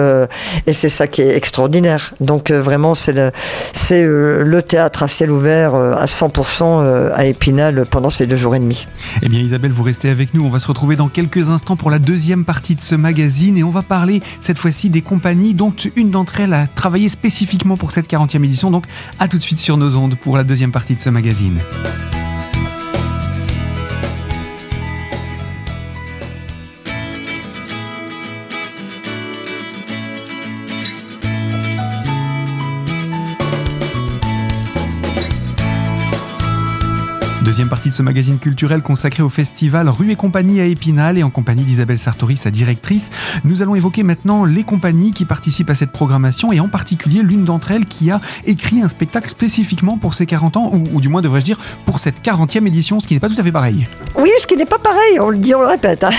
c'est 0.73 0.89
ça 0.89 1.07
qui 1.07 1.21
est 1.21 1.37
extraordinaire. 1.37 2.15
Donc 2.21 2.51
vraiment, 2.51 2.95
c'est 2.95 3.13
le, 3.13 3.33
c'est 3.73 4.07
le 4.07 4.63
théâtre 4.63 5.03
à 5.03 5.09
ciel 5.09 5.31
ouvert 5.31 5.75
à 5.75 6.07
100% 6.07 7.13
à 7.13 7.25
Épinal 7.27 7.87
pendant 7.91 8.11
ces 8.11 8.27
deux 8.27 8.37
jours 8.37 8.55
et 8.55 8.59
demi. 8.59 8.87
Eh 9.23 9.29
bien 9.29 9.41
Isabelle, 9.41 9.73
vous 9.73 9.83
restez 9.83 10.09
avec 10.11 10.35
nous. 10.35 10.45
On 10.45 10.49
va 10.49 10.59
se 10.59 10.69
retrouver 10.69 10.97
dans 10.97 11.09
quelques 11.09 11.51
instants 11.51 11.77
pour 11.77 11.91
la 11.91 11.99
deuxième 11.99 12.45
partie 12.45 12.75
de 12.75 12.81
ce 12.81 12.95
magazine 12.95 13.59
et 13.59 13.65
on 13.65 13.71
va 13.71 13.83
parler 13.83 14.21
cette 14.41 14.59
fois-ci 14.59 14.91
des 14.91 15.03
compagnies 15.03 15.55
dont 15.55 15.75
une 15.97 16.11
d'entre 16.11 16.41
elles 16.41 16.55
a 16.55 16.67
travaillé 16.67 17.09
spécifiquement 17.09 17.77
pour 17.77 17.93
cette 17.93 18.11
40e 18.11 18.45
édition. 18.45 18.71
Donc 18.71 18.85
à 19.19 19.29
tout 19.29 19.39
de 19.39 19.43
suite 19.43 19.59
sur 19.59 19.77
nos 19.77 19.97
ondes 19.97 20.17
pour 20.17 20.37
la 20.37 20.45
deuxième 20.45 20.73
partie 20.73 20.95
de 20.95 21.01
ce 21.01 21.11
magazine. 21.11 21.59
Deuxième 37.61 37.69
partie 37.69 37.91
de 37.91 37.95
ce 37.95 38.03
magazine 38.03 38.39
culturel 38.39 38.81
consacré 38.81 39.23
au 39.23 39.29
festival 39.29 39.87
Rue 39.91 40.11
et 40.11 40.17
Compagnie 40.17 40.63
à 40.63 40.65
Épinal 40.65 41.19
et 41.19 41.23
en 41.23 41.29
compagnie 41.29 41.63
d'Isabelle 41.63 41.99
Sartori, 41.99 42.39
sa 42.39 42.51
directrice. 42.51 43.11
Nous 43.45 43.61
allons 43.61 43.75
évoquer 43.75 44.03
maintenant 44.03 44.47
les 44.47 44.63
compagnies 44.63 45.13
qui 45.13 45.27
participent 45.27 45.69
à 45.69 45.75
cette 45.75 45.91
programmation 45.91 46.55
et 46.55 46.61
en 46.61 46.69
particulier 46.69 47.21
l'une 47.23 47.45
d'entre 47.45 47.73
elles 47.73 47.85
qui 47.85 48.11
a 48.11 48.23
écrit 48.47 48.81
un 48.81 48.89
spectacle 48.89 49.29
spécifiquement 49.29 49.99
pour 49.99 50.15
ses 50.15 50.25
40 50.25 50.57
ans, 50.57 50.71
ou, 50.73 51.03
du 51.03 51.11
moins 51.11 51.21
devrais-je 51.21 51.45
dire 51.45 51.59
pour 51.85 51.99
cette 51.99 52.23
40e 52.25 52.67
édition, 52.67 52.99
ce 52.99 53.07
qui 53.07 53.13
n'est 53.13 53.21
pas 53.21 53.29
tout 53.29 53.39
à 53.39 53.45
fait 53.45 53.53
pareil. 53.53 53.87
Oui, 54.15 54.31
ce 54.41 54.47
qui 54.47 54.57
n'est 54.57 54.65
pas 54.65 54.79
pareil, 54.79 55.21
on 55.21 55.29
le 55.29 55.37
dit, 55.37 55.55
on 55.55 55.61
le 55.61 55.67
répète. 55.67 56.05
Hein. 56.05 56.13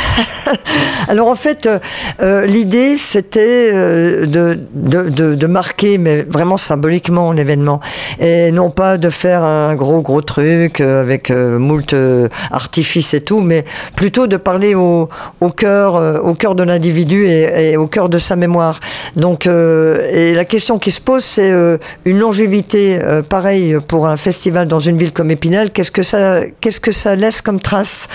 Alors 1.08 1.28
en 1.28 1.34
fait, 1.34 1.66
euh, 1.66 1.80
euh, 2.22 2.46
l'idée 2.46 2.98
c'était 2.98 3.72
euh, 3.74 4.28
de, 4.28 4.60
de, 4.76 5.34
de, 5.34 5.48
marquer, 5.48 5.98
mais 5.98 6.22
vraiment 6.22 6.58
symboliquement, 6.58 7.32
l'événement. 7.32 7.80
Et 8.20 8.52
non 8.52 8.70
pas 8.70 9.00
de 9.00 9.10
faire 9.10 9.42
un 9.44 9.76
gros 9.76 10.04
gros 10.04 10.22
truc 10.22 10.82
avec 10.82 11.31
euh, 11.32 11.60
moult 11.60 11.94
euh, 11.94 12.28
artifices 12.52 13.14
et 13.14 13.22
tout, 13.22 13.42
mais 13.42 13.66
plutôt 13.96 14.28
de 14.28 14.38
parler 14.38 14.76
au, 14.76 15.10
cœur, 15.56 15.96
euh, 15.96 16.20
au 16.20 16.34
cœur 16.34 16.56
de 16.56 16.64
l'individu 16.64 17.26
et, 17.26 17.78
au 17.78 17.88
cœur 17.88 18.10
de 18.10 18.18
sa 18.18 18.36
mémoire. 18.36 18.80
Donc, 19.16 19.46
et 19.46 20.34
la 20.34 20.46
question 20.46 20.80
qui 20.80 20.92
se 20.92 21.02
pose, 21.02 21.24
c'est 21.24 21.52
une 22.06 22.20
longévité 22.20 23.00
pareille 23.30 23.78
pour 23.88 24.08
un 24.08 24.18
festival 24.18 24.68
dans 24.68 24.80
une 24.80 24.98
ville 24.98 25.12
comme 25.12 25.32
Épinal. 25.32 25.72
Qu'est-ce 25.72 25.92
que 25.92 26.04
ça, 26.04 26.42
qu'est-ce 26.60 26.80
que 26.80 26.92
ça 26.92 27.16
laisse 27.16 27.42
comme 27.42 27.60
trace 27.60 28.08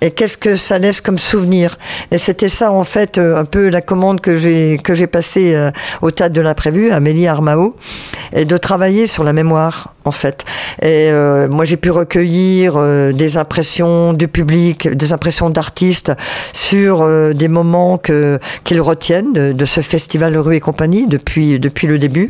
et 0.00 0.10
qu'est-ce 0.10 0.36
que 0.36 0.56
ça 0.56 0.78
laisse 0.78 1.00
comme 1.00 1.18
souvenir? 1.18 1.78
Et 2.10 2.18
c'était 2.18 2.48
ça 2.48 2.72
en 2.72 2.84
fait 2.84 3.18
un 3.18 3.44
peu 3.44 3.68
la 3.68 3.80
commande 3.80 4.20
que 4.20 4.36
j'ai 4.36 4.78
que 4.82 4.94
j'ai 4.94 5.06
passée 5.06 5.70
au 6.02 6.10
théâtre 6.10 6.34
de 6.34 6.40
l'imprévu, 6.40 6.90
Amélie 6.90 7.26
Armao, 7.26 7.76
et 8.32 8.44
de 8.44 8.56
travailler 8.56 9.06
sur 9.06 9.24
la 9.24 9.32
mémoire 9.32 9.94
en 10.04 10.10
fait. 10.10 10.44
Et 10.82 11.10
moi 11.48 11.64
j'ai 11.64 11.76
pu 11.76 11.90
recueillir 11.90 12.47
euh, 12.76 13.12
des 13.12 13.36
impressions 13.36 14.12
du 14.12 14.28
public, 14.28 14.88
des 14.88 15.12
impressions 15.12 15.50
d'artistes 15.50 16.12
sur 16.52 17.02
euh, 17.02 17.32
des 17.32 17.48
moments 17.48 17.98
que 17.98 18.38
qu'ils 18.64 18.80
retiennent 18.80 19.32
de, 19.32 19.64
ce 19.64 19.80
festival 19.80 20.36
Rue 20.36 20.56
et 20.56 20.60
compagnie 20.60 21.06
depuis 21.06 21.58
depuis 21.58 21.86
le 21.86 21.98
début, 21.98 22.28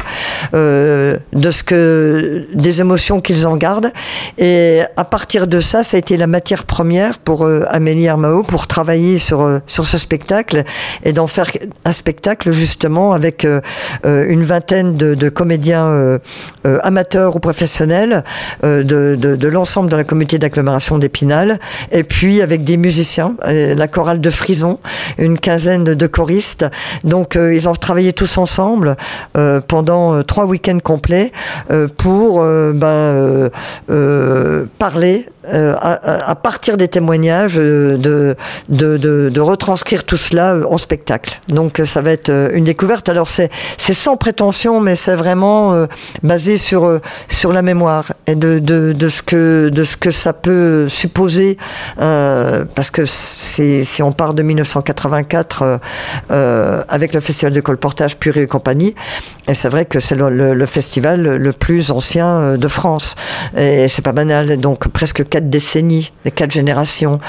euh, 0.54 1.16
de 1.32 1.50
ce 1.50 1.62
que 1.62 2.46
des 2.54 2.80
émotions 2.80 3.20
qu'ils 3.20 3.46
en 3.46 3.56
gardent. 3.56 3.92
Et 4.38 4.80
à 4.96 5.04
partir 5.04 5.46
de 5.46 5.60
ça, 5.60 5.82
ça 5.82 5.96
a 5.96 6.00
été 6.00 6.16
la 6.16 6.26
matière 6.26 6.64
première 6.64 7.18
pour 7.18 7.46
Amélie 7.68 8.08
Armao 8.08 8.42
pour 8.42 8.66
travailler 8.66 9.18
sur 9.18 9.60
sur 9.66 9.86
ce 9.86 9.98
spectacle 9.98 10.64
et 11.04 11.12
d'en 11.12 11.26
faire 11.26 11.50
un 11.84 11.92
spectacle 11.92 12.50
justement 12.50 13.12
avec 13.12 13.46
une 14.04 14.42
vingtaine 14.42 14.96
de, 14.96 15.28
comédiens 15.28 16.18
amateurs 16.64 17.36
ou 17.36 17.40
professionnels 17.40 18.24
de, 18.62 18.82
de, 18.82 19.36
de 19.36 19.48
l'ensemble 19.48 19.90
de 19.90 19.96
la 19.98 20.04
comité 20.04 20.38
d'agglomération 20.38 20.96
d'Épinal, 20.96 21.58
et 21.92 22.04
puis 22.04 22.40
avec 22.40 22.64
des 22.64 22.76
musiciens, 22.76 23.34
euh, 23.46 23.74
la 23.74 23.88
chorale 23.88 24.20
de 24.20 24.30
Frison, 24.30 24.78
une 25.18 25.38
quinzaine 25.38 25.84
de 25.84 26.06
choristes. 26.06 26.66
Donc 27.04 27.36
euh, 27.36 27.54
ils 27.54 27.68
ont 27.68 27.74
travaillé 27.74 28.12
tous 28.12 28.38
ensemble 28.38 28.96
euh, 29.36 29.60
pendant 29.60 30.22
trois 30.22 30.44
week-ends 30.44 30.78
complets 30.82 31.32
pour 31.98 32.42
ben, 32.44 33.50
parler 34.78 35.26
à, 35.44 36.34
partir 36.34 36.76
des 36.76 36.88
témoignages 36.88 37.56
de, 37.56 38.36
de, 38.68 39.40
retranscrire 39.40 40.04
tout 40.04 40.16
cela 40.16 40.56
en 40.68 40.78
spectacle. 40.78 41.40
Donc 41.48 41.82
ça 41.84 42.02
va 42.02 42.12
être 42.12 42.30
une 42.54 42.64
découverte. 42.64 43.08
Alors 43.08 43.28
c'est 43.28 43.50
sans 43.92 44.16
prétention, 44.16 44.80
mais 44.80 44.94
c'est 44.94 45.14
vraiment 45.14 45.86
basé 46.22 46.58
sur, 46.58 47.00
sur 47.28 47.52
la 47.52 47.62
mémoire 47.62 48.12
et 48.26 48.34
de, 48.34 48.58
de, 48.58 49.08
ce 49.08 49.22
que 49.22 49.70
ce 49.88 49.96
que 49.96 50.10
ça 50.10 50.32
peut 50.32 50.88
supposer, 50.88 51.56
euh, 52.00 52.64
parce 52.74 52.90
que 52.90 53.04
si 53.06 54.02
on 54.02 54.12
part 54.12 54.34
de 54.34 54.42
1984 54.42 55.62
euh, 55.62 55.78
euh, 56.30 56.82
avec 56.88 57.14
le 57.14 57.20
festival 57.20 57.52
de 57.52 57.60
colportage 57.60 58.16
Purée 58.18 58.42
et 58.42 58.46
compagnie, 58.46 58.94
et 59.48 59.54
c'est 59.54 59.68
vrai 59.68 59.86
que 59.86 59.98
c'est 59.98 60.14
le, 60.14 60.66
festival 60.66 61.36
le 61.36 61.52
plus 61.52 61.90
ancien 61.90 62.56
de 62.56 62.68
France, 62.68 63.16
et 63.56 63.88
c'est 63.88 64.02
pas 64.02 64.12
banal, 64.12 64.58
donc 64.58 64.88
presque 64.88 65.26
quatre 65.28 65.48
décennies, 65.48 66.12
quatre 66.34 66.52
générations, 66.52 67.20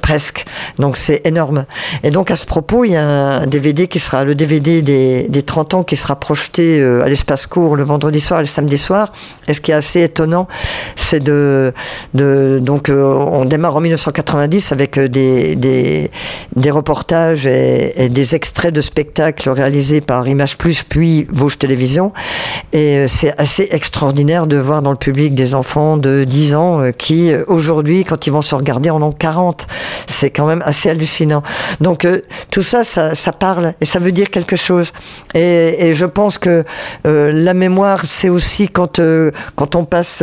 presque, 0.00 0.46
donc 0.78 0.96
c'est 0.96 1.20
énorme. 1.26 1.66
Et 2.02 2.10
donc 2.10 2.30
à 2.30 2.36
ce 2.36 2.46
propos, 2.46 2.84
il 2.84 2.92
y 2.92 2.96
a 2.96 3.06
un 3.06 3.46
DVD 3.46 3.86
qui 3.86 4.00
sera 4.00 4.24
le 4.24 4.34
DVD 4.34 4.80
des, 4.80 5.24
des 5.28 5.42
30 5.42 5.74
ans 5.74 5.82
qui 5.82 5.96
sera 5.96 6.18
projeté 6.18 6.82
à 6.82 7.08
l'espace 7.08 7.46
court 7.46 7.76
le 7.76 7.84
vendredi 7.84 8.20
soir 8.20 8.40
et 8.40 8.44
le 8.44 8.48
samedi 8.48 8.78
soir. 8.78 9.12
Et 9.46 9.54
ce 9.54 9.60
qui 9.60 9.72
est 9.72 9.74
assez 9.74 10.02
étonnant, 10.02 10.48
c'est 10.96 11.20
de, 11.20 11.74
donc 12.14 12.88
euh, 12.88 13.14
on 13.14 13.44
démarre 13.44 13.76
en 13.76 13.80
1990 13.80 14.72
avec 14.72 14.98
euh, 14.98 15.08
des, 15.08 15.56
des, 15.56 16.70
reportages 16.70 17.46
et, 17.46 18.08
des 18.08 18.34
extraits 18.34 18.72
de 18.72 18.80
spectacles 18.80 19.50
réalisés 19.50 20.00
par 20.00 20.26
Image 20.26 20.56
Plus 20.56 20.82
puis 20.82 21.26
Vosges 21.30 21.58
Télévision. 21.58 22.12
Et 22.72 22.98
euh, 22.98 23.06
c'est 23.08 23.38
assez 23.40 23.68
extraordinaire 23.70 24.46
de 24.46 24.56
voir 24.56 24.82
dans 24.82 24.90
le 24.90 24.96
public 24.96 25.34
des 25.34 25.54
enfants 25.54 25.96
de 25.96 26.24
10 26.24 26.54
ans 26.54 26.82
qui 26.96 27.32
aujourd'hui, 27.46 28.04
quand 28.04 28.26
ils 28.26 28.30
vont 28.30 28.42
se 28.42 28.54
regarder, 28.54 28.90
en 28.90 29.02
ont 29.02 29.12
40. 29.12 29.66
C'est 30.08 30.30
quand 30.30 30.46
même 30.46 30.62
assez 30.64 30.90
hallucinant. 30.90 31.42
Donc 31.80 32.06
tout 32.50 32.62
ça, 32.62 32.84
ça, 32.84 33.32
parle 33.38 33.74
et 33.80 33.86
ça 33.86 33.98
veut 33.98 34.12
dire 34.12 34.30
quelque 34.30 34.56
chose. 34.56 34.92
Et, 35.34 35.88
et 35.88 35.94
je 35.94 36.06
pense 36.06 36.38
que 36.38 36.64
la 37.04 37.54
mémoire, 37.54 38.04
c'est 38.04 38.28
aussi 38.28 38.68
quand, 38.68 39.00
quand 39.56 39.74
on 39.74 39.84
passe 39.84 40.22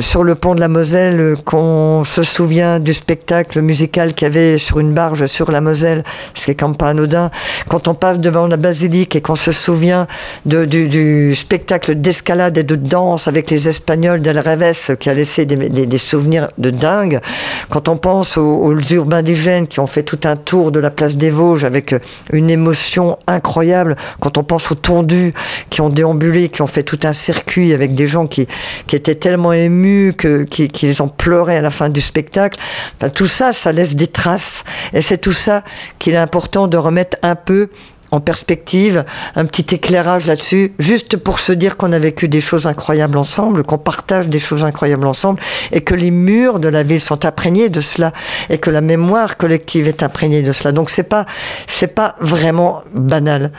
sur 0.00 0.24
le 0.24 0.34
pont 0.34 0.54
de 0.54 0.60
la 0.60 0.68
Moselle 0.68 1.09
qu'on 1.44 2.04
se 2.04 2.22
souvient 2.22 2.78
du 2.78 2.94
spectacle 2.94 3.60
musical 3.60 4.14
qu'il 4.14 4.26
y 4.26 4.30
avait 4.30 4.58
sur 4.58 4.80
une 4.80 4.92
barge 4.92 5.26
sur 5.26 5.50
la 5.50 5.60
Moselle, 5.60 6.04
qui 6.34 6.50
est 6.50 6.54
quand 6.54 6.68
même 6.68 6.76
pas 6.76 6.88
anodin. 6.88 7.30
Quand 7.68 7.88
on 7.88 7.94
passe 7.94 8.18
devant 8.18 8.46
la 8.46 8.56
basilique 8.56 9.16
et 9.16 9.20
qu'on 9.20 9.36
se 9.36 9.52
souvient 9.52 10.06
du, 10.44 11.34
spectacle 11.34 11.94
d'escalade 11.94 12.58
et 12.58 12.62
de 12.62 12.76
danse 12.76 13.28
avec 13.28 13.50
les 13.50 13.68
Espagnols 13.68 14.20
d'El 14.20 14.38
Reves 14.38 14.96
qui 14.98 15.10
a 15.10 15.14
laissé 15.14 15.46
des, 15.46 15.98
souvenirs 15.98 16.48
de 16.58 16.70
dingue. 16.70 17.20
Quand 17.68 17.88
on 17.88 17.96
pense 17.96 18.36
aux, 18.36 18.74
urbains 18.90 19.18
indigènes 19.18 19.66
qui 19.66 19.80
ont 19.80 19.86
fait 19.86 20.02
tout 20.02 20.20
un 20.24 20.36
tour 20.36 20.72
de 20.72 20.80
la 20.80 20.90
place 20.90 21.16
des 21.16 21.30
Vosges 21.30 21.64
avec 21.64 21.94
une 22.32 22.50
émotion 22.50 23.18
incroyable. 23.26 23.96
Quand 24.20 24.38
on 24.38 24.44
pense 24.44 24.70
aux 24.70 24.74
tondus 24.74 25.34
qui 25.68 25.80
ont 25.80 25.90
déambulé, 25.90 26.48
qui 26.48 26.62
ont 26.62 26.66
fait 26.66 26.82
tout 26.82 27.00
un 27.04 27.12
circuit 27.12 27.72
avec 27.72 27.94
des 27.94 28.06
gens 28.06 28.26
qui, 28.26 28.46
étaient 28.92 29.14
tellement 29.14 29.52
émus 29.52 30.14
que, 30.14 30.46
ont 31.00 31.08
pleurer 31.08 31.56
à 31.56 31.60
la 31.60 31.70
fin 31.70 31.88
du 31.88 32.00
spectacle. 32.00 32.58
tout 33.14 33.26
ça, 33.26 33.52
ça 33.52 33.72
laisse 33.72 33.94
des 33.94 34.06
traces. 34.06 34.64
Et 34.92 35.02
c'est 35.02 35.18
tout 35.18 35.32
ça 35.32 35.62
qu'il 35.98 36.14
est 36.14 36.18
important 36.18 36.68
de 36.68 36.76
remettre 36.76 37.16
un 37.22 37.34
peu 37.34 37.70
en 38.10 38.20
perspective, 38.20 39.04
un 39.36 39.46
petit 39.46 39.74
éclairage 39.74 40.26
là-dessus, 40.26 40.72
juste 40.78 41.16
pour 41.16 41.38
se 41.38 41.52
dire 41.52 41.76
qu'on 41.76 41.92
a 41.92 41.98
vécu 41.98 42.28
des 42.28 42.40
choses 42.40 42.66
incroyables 42.66 43.16
ensemble, 43.16 43.62
qu'on 43.62 43.78
partage 43.78 44.28
des 44.28 44.38
choses 44.38 44.64
incroyables 44.64 45.06
ensemble, 45.06 45.40
et 45.72 45.80
que 45.80 45.94
les 45.94 46.10
murs 46.10 46.58
de 46.58 46.68
la 46.68 46.82
ville 46.82 47.00
sont 47.00 47.24
imprégnés 47.24 47.68
de 47.68 47.80
cela, 47.80 48.12
et 48.48 48.58
que 48.58 48.70
la 48.70 48.80
mémoire 48.80 49.36
collective 49.36 49.86
est 49.86 50.02
imprégnée 50.02 50.42
de 50.42 50.52
cela. 50.52 50.72
Donc 50.72 50.90
c'est 50.90 51.08
pas, 51.08 51.24
c'est 51.66 51.94
pas 51.94 52.16
vraiment 52.20 52.82
banal. 52.94 53.52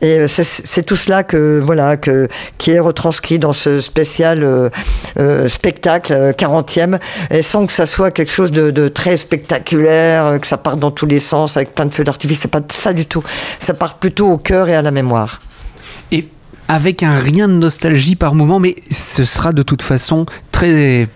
Et 0.00 0.20
euh, 0.20 0.26
c'est 0.28 0.82
tout 0.82 0.96
cela 0.96 1.22
que 1.22 1.60
voilà 1.62 1.96
que 1.96 2.28
qui 2.56 2.70
est 2.70 2.80
retranscrit 2.80 3.38
dans 3.38 3.52
ce 3.52 3.80
spécial 3.80 4.42
euh, 4.44 4.70
euh, 5.18 5.48
spectacle 5.48 6.34
40e, 6.36 6.98
et 7.30 7.42
sans 7.42 7.66
que 7.66 7.72
ça 7.72 7.86
soit 7.86 8.10
quelque 8.10 8.32
chose 8.32 8.52
de, 8.52 8.70
de 8.70 8.88
très 8.88 9.16
spectaculaire, 9.16 10.38
que 10.40 10.46
ça 10.46 10.56
parte 10.56 10.78
dans 10.78 10.90
tous 10.90 11.06
les 11.06 11.20
sens 11.20 11.56
avec 11.56 11.74
plein 11.74 11.86
de 11.86 11.92
feux 11.92 12.04
d'artifice. 12.04 12.40
C'est 12.42 12.48
pas 12.48 12.60
ça 12.72 12.92
du 12.92 13.06
tout. 13.06 13.22
Ça 13.60 13.74
part 13.74 13.97
plutôt 14.00 14.28
au 14.28 14.38
cœur 14.38 14.68
et 14.68 14.74
à 14.74 14.82
la 14.82 14.90
mémoire. 14.90 15.40
Et 16.12 16.28
avec 16.68 17.02
un 17.02 17.18
rien 17.18 17.48
de 17.48 17.54
nostalgie 17.54 18.14
par 18.14 18.34
moment, 18.34 18.60
mais 18.60 18.76
ce 18.90 19.24
sera 19.24 19.52
de 19.52 19.62
toute 19.62 19.82
façon 19.82 20.26
très 20.52 21.08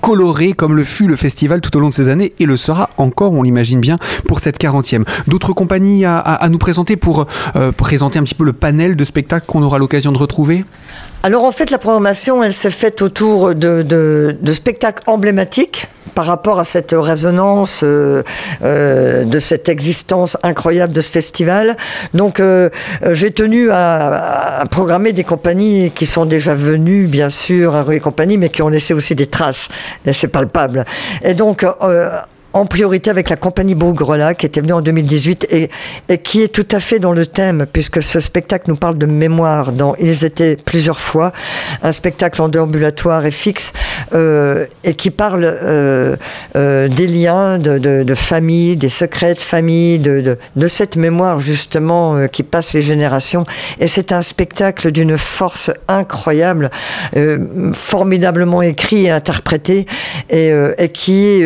coloré 0.00 0.52
comme 0.52 0.76
le 0.76 0.84
fut 0.84 1.06
le 1.06 1.16
festival 1.16 1.60
tout 1.60 1.76
au 1.76 1.80
long 1.80 1.88
de 1.88 1.94
ces 1.94 2.08
années 2.08 2.32
et 2.38 2.46
le 2.46 2.56
sera 2.56 2.90
encore, 2.96 3.32
on 3.32 3.42
l'imagine 3.42 3.80
bien, 3.80 3.96
pour 4.26 4.40
cette 4.40 4.58
40e. 4.58 5.04
D'autres 5.26 5.52
compagnies 5.52 6.04
à, 6.04 6.48
nous 6.50 6.58
présenter 6.58 6.96
pour 6.96 7.26
euh, 7.56 7.72
présenter 7.72 8.18
un 8.18 8.22
petit 8.22 8.34
peu 8.34 8.44
le 8.44 8.52
panel 8.52 8.96
de 8.96 9.04
spectacles 9.04 9.46
qu'on 9.46 9.62
aura 9.62 9.78
l'occasion 9.78 10.12
de 10.12 10.18
retrouver? 10.18 10.64
Alors 11.22 11.44
en 11.44 11.50
fait, 11.50 11.70
la 11.70 11.78
programmation, 11.78 12.42
elle 12.42 12.54
s'est 12.54 12.70
faite 12.70 13.02
autour 13.02 13.54
de, 13.54 13.82
de, 13.82 14.52
spectacles 14.52 15.02
emblématiques 15.06 15.88
par 16.10 16.26
rapport 16.26 16.58
à 16.58 16.64
cette 16.64 16.92
résonance 16.96 17.80
euh, 17.82 18.22
euh, 18.62 19.24
de 19.24 19.38
cette 19.38 19.68
existence 19.68 20.36
incroyable 20.42 20.92
de 20.92 21.00
ce 21.00 21.10
festival. 21.10 21.76
Donc 22.14 22.42
j'ai 23.12 23.30
tenu 23.30 23.70
à, 23.70 24.64
programmer 24.70 25.12
des 25.12 25.24
compagnies 25.24 25.90
qui 25.90 26.06
sont 26.06 26.26
déjà 26.26 26.54
venues, 26.54 27.06
bien 27.06 27.30
sûr, 27.30 27.74
à 27.74 27.82
Rue 27.82 27.96
et 27.96 28.00
compagnie, 28.00 28.38
mais 28.38 28.48
qui 28.48 28.62
ont 28.62 28.68
laissé 28.68 28.94
aussi 28.94 29.14
des 29.14 29.26
traces. 29.26 29.68
Et 30.06 30.12
c'est 30.12 30.28
palpable. 30.28 30.84
Et 31.22 31.34
donc 31.34 31.64
en 32.52 32.66
priorité 32.66 33.10
avec 33.10 33.28
la 33.28 33.36
compagnie 33.36 33.74
Bougrela 33.74 34.34
qui 34.34 34.46
était 34.46 34.60
venue 34.60 34.72
en 34.72 34.80
2018 34.80 35.46
et, 35.50 36.18
qui 36.18 36.42
est 36.42 36.48
tout 36.48 36.66
à 36.70 36.80
fait 36.80 36.98
dans 36.98 37.12
le 37.12 37.26
thème 37.26 37.66
puisque 37.72 38.02
ce 38.02 38.20
spectacle 38.20 38.64
nous 38.68 38.76
parle 38.76 38.98
de 38.98 39.06
mémoire 39.06 39.72
dans 39.72 39.94
Ils 39.96 40.24
étaient 40.24 40.56
plusieurs 40.56 41.00
fois, 41.00 41.32
un 41.82 41.92
spectacle 41.92 42.42
en 42.42 42.48
déambulatoire 42.48 43.24
et 43.26 43.30
fixe 43.30 43.72
euh, 44.14 44.66
et 44.82 44.94
qui 44.94 45.10
parle 45.10 45.44
euh, 45.44 46.16
euh, 46.56 46.88
des 46.88 47.06
liens 47.06 47.58
de, 47.58 48.14
famille, 48.14 48.76
des 48.76 48.88
secrets 48.88 49.34
de 49.34 49.40
famille, 49.40 49.98
de, 49.98 50.36
cette 50.68 50.96
mémoire 50.96 51.38
justement 51.38 52.26
qui 52.28 52.42
passe 52.42 52.72
les 52.72 52.82
générations. 52.82 53.44
Et 53.78 53.88
c'est 53.88 54.12
un 54.12 54.22
spectacle 54.22 54.90
d'une 54.90 55.18
force 55.18 55.70
incroyable, 55.88 56.70
formidablement 57.72 58.62
écrit 58.62 59.06
et 59.06 59.10
interprété 59.10 59.86
et, 60.30 60.52
et 60.78 60.88
qui 60.88 61.42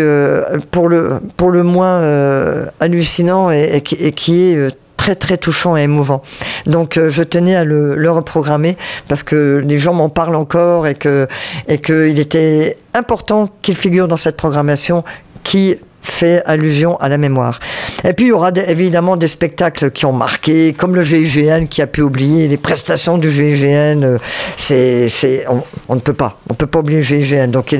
pour 0.71 0.89
le 0.89 0.94
pour 1.37 1.51
le 1.51 1.63
moins 1.63 2.01
euh, 2.03 2.67
hallucinant 2.81 3.51
et, 3.51 3.81
qui, 3.83 3.97
est 3.97 4.57
euh, 4.57 4.71
très 4.97 5.15
très 5.15 5.37
touchant 5.37 5.77
et 5.77 5.83
émouvant. 5.83 6.23
Donc 6.67 6.97
euh, 6.97 7.11
je 7.11 7.23
tenais 7.23 7.57
à 7.57 7.65
le, 7.65 8.11
reprogrammer 8.11 8.77
parce 9.09 9.23
que 9.23 9.63
les 9.65 9.79
gens 9.79 9.95
m'en 9.95 10.09
parlent 10.09 10.37
encore 10.37 10.87
et 10.87 10.95
que 10.95 11.29
et 11.69 11.79
qu'il 11.79 12.19
était 12.19 12.79
important 12.95 13.51
qu'il 13.63 13.75
figure 13.75 14.09
dans 14.09 14.17
cette 14.17 14.37
programmation 14.37 15.05
qui 15.43 15.77
fait 16.05 16.43
allusion 16.45 16.97
à 16.99 17.09
la 17.09 17.19
mémoire. 17.19 17.59
Et 18.05 18.13
puis 18.13 18.27
il 18.27 18.29
y 18.29 18.33
aura 18.33 18.51
évidemment 18.51 19.17
des 19.17 19.27
spectacles 19.27 19.91
qui 19.91 20.07
ont 20.07 20.13
marqué, 20.13 20.75
comme 20.75 20.95
le 20.95 21.03
GIGN 21.03 21.67
qui 21.67 21.83
a 21.83 21.87
pu 21.87 22.03
oublier 22.03 22.47
les 22.47 22.59
prestations 22.59 23.19
du 23.19 23.31
GIGN. 23.31 24.03
Euh, 24.03 24.19
c'est, 24.59 25.09
c'est, 25.09 25.47
on, 25.89 25.95
ne 25.95 26.01
peut 26.01 26.13
pas, 26.13 26.39
on 26.51 26.55
peut 26.55 26.67
pas 26.67 26.81
oublier 26.81 26.99
le 26.99 27.05
GIGN. 27.05 27.51
Donc 27.51 27.73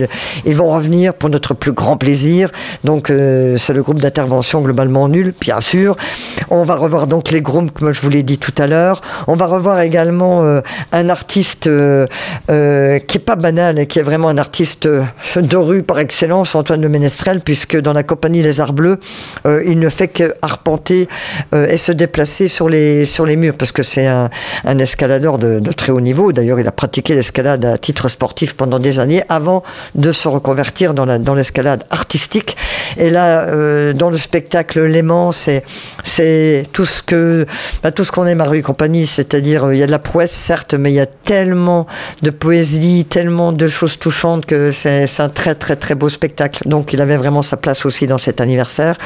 ils, 0.45 0.57
vont 0.57 0.73
revenir 0.73 1.15
pour 1.15 1.29
notre 1.29 1.55
plus 1.55 1.73
grand 1.73 1.97
plaisir. 1.97 2.51
Donc 2.83 3.11
euh, 3.11 3.57
c'est 3.59 3.75
le 3.75 3.83
groupe 3.83 4.01
d'intervention 4.01 4.63
globalement 4.63 5.09
nul, 5.09 5.35
bien 5.39 5.61
sûr. 5.61 5.97
On 6.51 6.65
va 6.65 6.77
revoir 6.77 7.07
donc 7.07 7.31
les 7.31 7.43
groupes, 7.43 7.71
comme 7.73 7.93
je 7.93 8.01
vous 8.01 8.11
l'ai 8.11 8.23
dit 8.23 8.39
tout 8.39 8.55
à 8.57 8.67
l'heure. 8.67 9.03
On 9.27 9.35
va 9.35 9.47
revoir 9.47 9.81
également 9.81 10.43
euh, 10.43 10.63
un 10.93 11.09
artiste 11.11 11.65
qui 11.65 13.17
est 13.19 13.25
pas 13.25 13.37
banal 13.37 13.79
et 13.79 13.87
qui 13.87 13.99
est 13.99 14.03
vraiment 14.03 14.29
un 14.29 14.39
artiste 14.39 14.89
de 14.89 15.57
rue 15.57 15.83
par 15.83 15.99
excellence, 15.99 16.55
Antoine 16.55 16.81
Le 16.81 16.89
Ménestrel, 16.89 17.41
puisque 17.41 17.79
dans 17.79 17.93
la 17.93 18.03
Les 18.23 18.61
Arts 18.61 18.73
Bleus, 18.73 18.99
euh, 19.47 19.63
il 19.67 19.79
ne 19.79 19.89
fait 19.89 20.09
qu'arpenter 20.09 21.09
euh, 21.55 21.69
et 21.69 21.77
se 21.77 21.93
déplacer 21.93 22.49
sur 22.49 22.69
les, 22.69 23.07
sur 23.07 23.27
les 23.27 23.37
murs, 23.37 23.55
parce 23.55 23.73
que 23.73 23.83
c'est 23.83 24.07
un, 24.07 24.31
escaladeur 24.79 25.39
de, 25.39 25.61
très 25.73 25.93
haut 25.93 26.01
niveau. 26.01 26.33
D'ailleurs, 26.33 26.59
il 26.59 26.67
a 26.67 26.73
pratiqué 26.73 27.15
l'escalade 27.15 27.65
à 27.65 27.79
titre 27.79 28.09
sportif 28.09 28.55
pendant 28.55 28.79
des 28.79 28.99
années 28.99 29.23
avant 29.29 29.63
de 29.95 30.11
se 30.13 30.27
reconvertir 30.27 30.95
dans, 30.95 31.05
la, 31.05 31.19
dans 31.19 31.35
l'escalade 31.35 31.85
artistique. 31.91 32.57
Et 32.97 33.11
là, 33.11 33.41
euh, 33.41 33.93
dans 33.93 34.11
le 34.11 34.17
spectacle 34.17 34.85
Léman, 34.85 35.33
c'est, 35.33 35.63
tout 36.73 36.85
ce 36.85 37.03
que, 37.03 37.47
bah, 37.83 37.91
tout 37.91 38.05
ce 38.05 38.13
qu'on 38.13 38.27
aime 38.27 38.41
à 38.41 38.45
Rue 38.45 38.63
compagnie, 38.63 39.07
c'est-à-dire 39.07 39.73
il 39.73 39.79
y 39.79 39.83
a 39.83 39.87
de 39.87 39.91
la 39.93 39.99
prouesse, 39.99 40.33
certes, 40.33 40.75
mais 40.75 40.91
il 40.91 40.95
y 40.95 41.01
a 41.01 41.07
tellement 41.07 41.87
de 42.23 42.31
poésie, 42.31 43.07
tellement 43.09 43.53
de 43.53 43.69
choses 43.69 43.99
touchantes 43.99 44.47
que 44.47 44.73
c'est 44.73 45.09
un 45.19 45.29
très 45.29 45.55
très 45.55 45.77
très 45.77 45.95
beau 45.95 46.09
spectacle. 46.09 46.69
Donc 46.69 46.93
il 46.93 47.01
avait 47.01 47.17
vraiment 47.17 47.43
sa 47.43 47.57
place 47.57 47.87
aussi 47.87 48.04
dans 48.07 48.19
cet 48.19 48.41
anniversaire. 48.41 48.97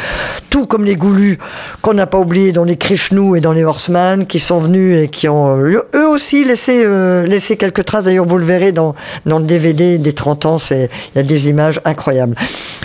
Tout 0.50 0.66
comme 0.66 0.84
les 0.84 0.96
Goulus, 0.96 1.38
qu'on 1.82 1.94
n'a 1.94 2.06
pas 2.06 2.18
oublié 2.18 2.52
dans 2.52 2.64
les 2.64 2.76
Krishnous 2.76 3.36
et 3.36 3.40
dans 3.40 3.52
les 3.52 3.64
Horseman, 3.64 4.26
qui 4.26 4.40
sont 4.40 4.58
venus 4.58 5.04
et 5.04 5.08
qui 5.08 5.28
ont 5.28 5.56
euh, 5.58 5.82
eux 5.94 6.08
aussi 6.08 6.44
laissé, 6.44 6.82
euh, 6.84 7.26
laissé 7.26 7.56
quelques 7.56 7.84
traces. 7.84 8.04
D'ailleurs, 8.04 8.26
vous 8.26 8.38
le 8.38 8.44
verrez 8.44 8.72
dans, 8.72 8.94
dans 9.26 9.38
le 9.38 9.44
DVD 9.44 9.98
des 9.98 10.12
30 10.12 10.46
ans, 10.46 10.56
il 10.70 10.88
y 11.16 11.18
a 11.18 11.22
des 11.22 11.48
images 11.48 11.80
incroyables. 11.84 12.34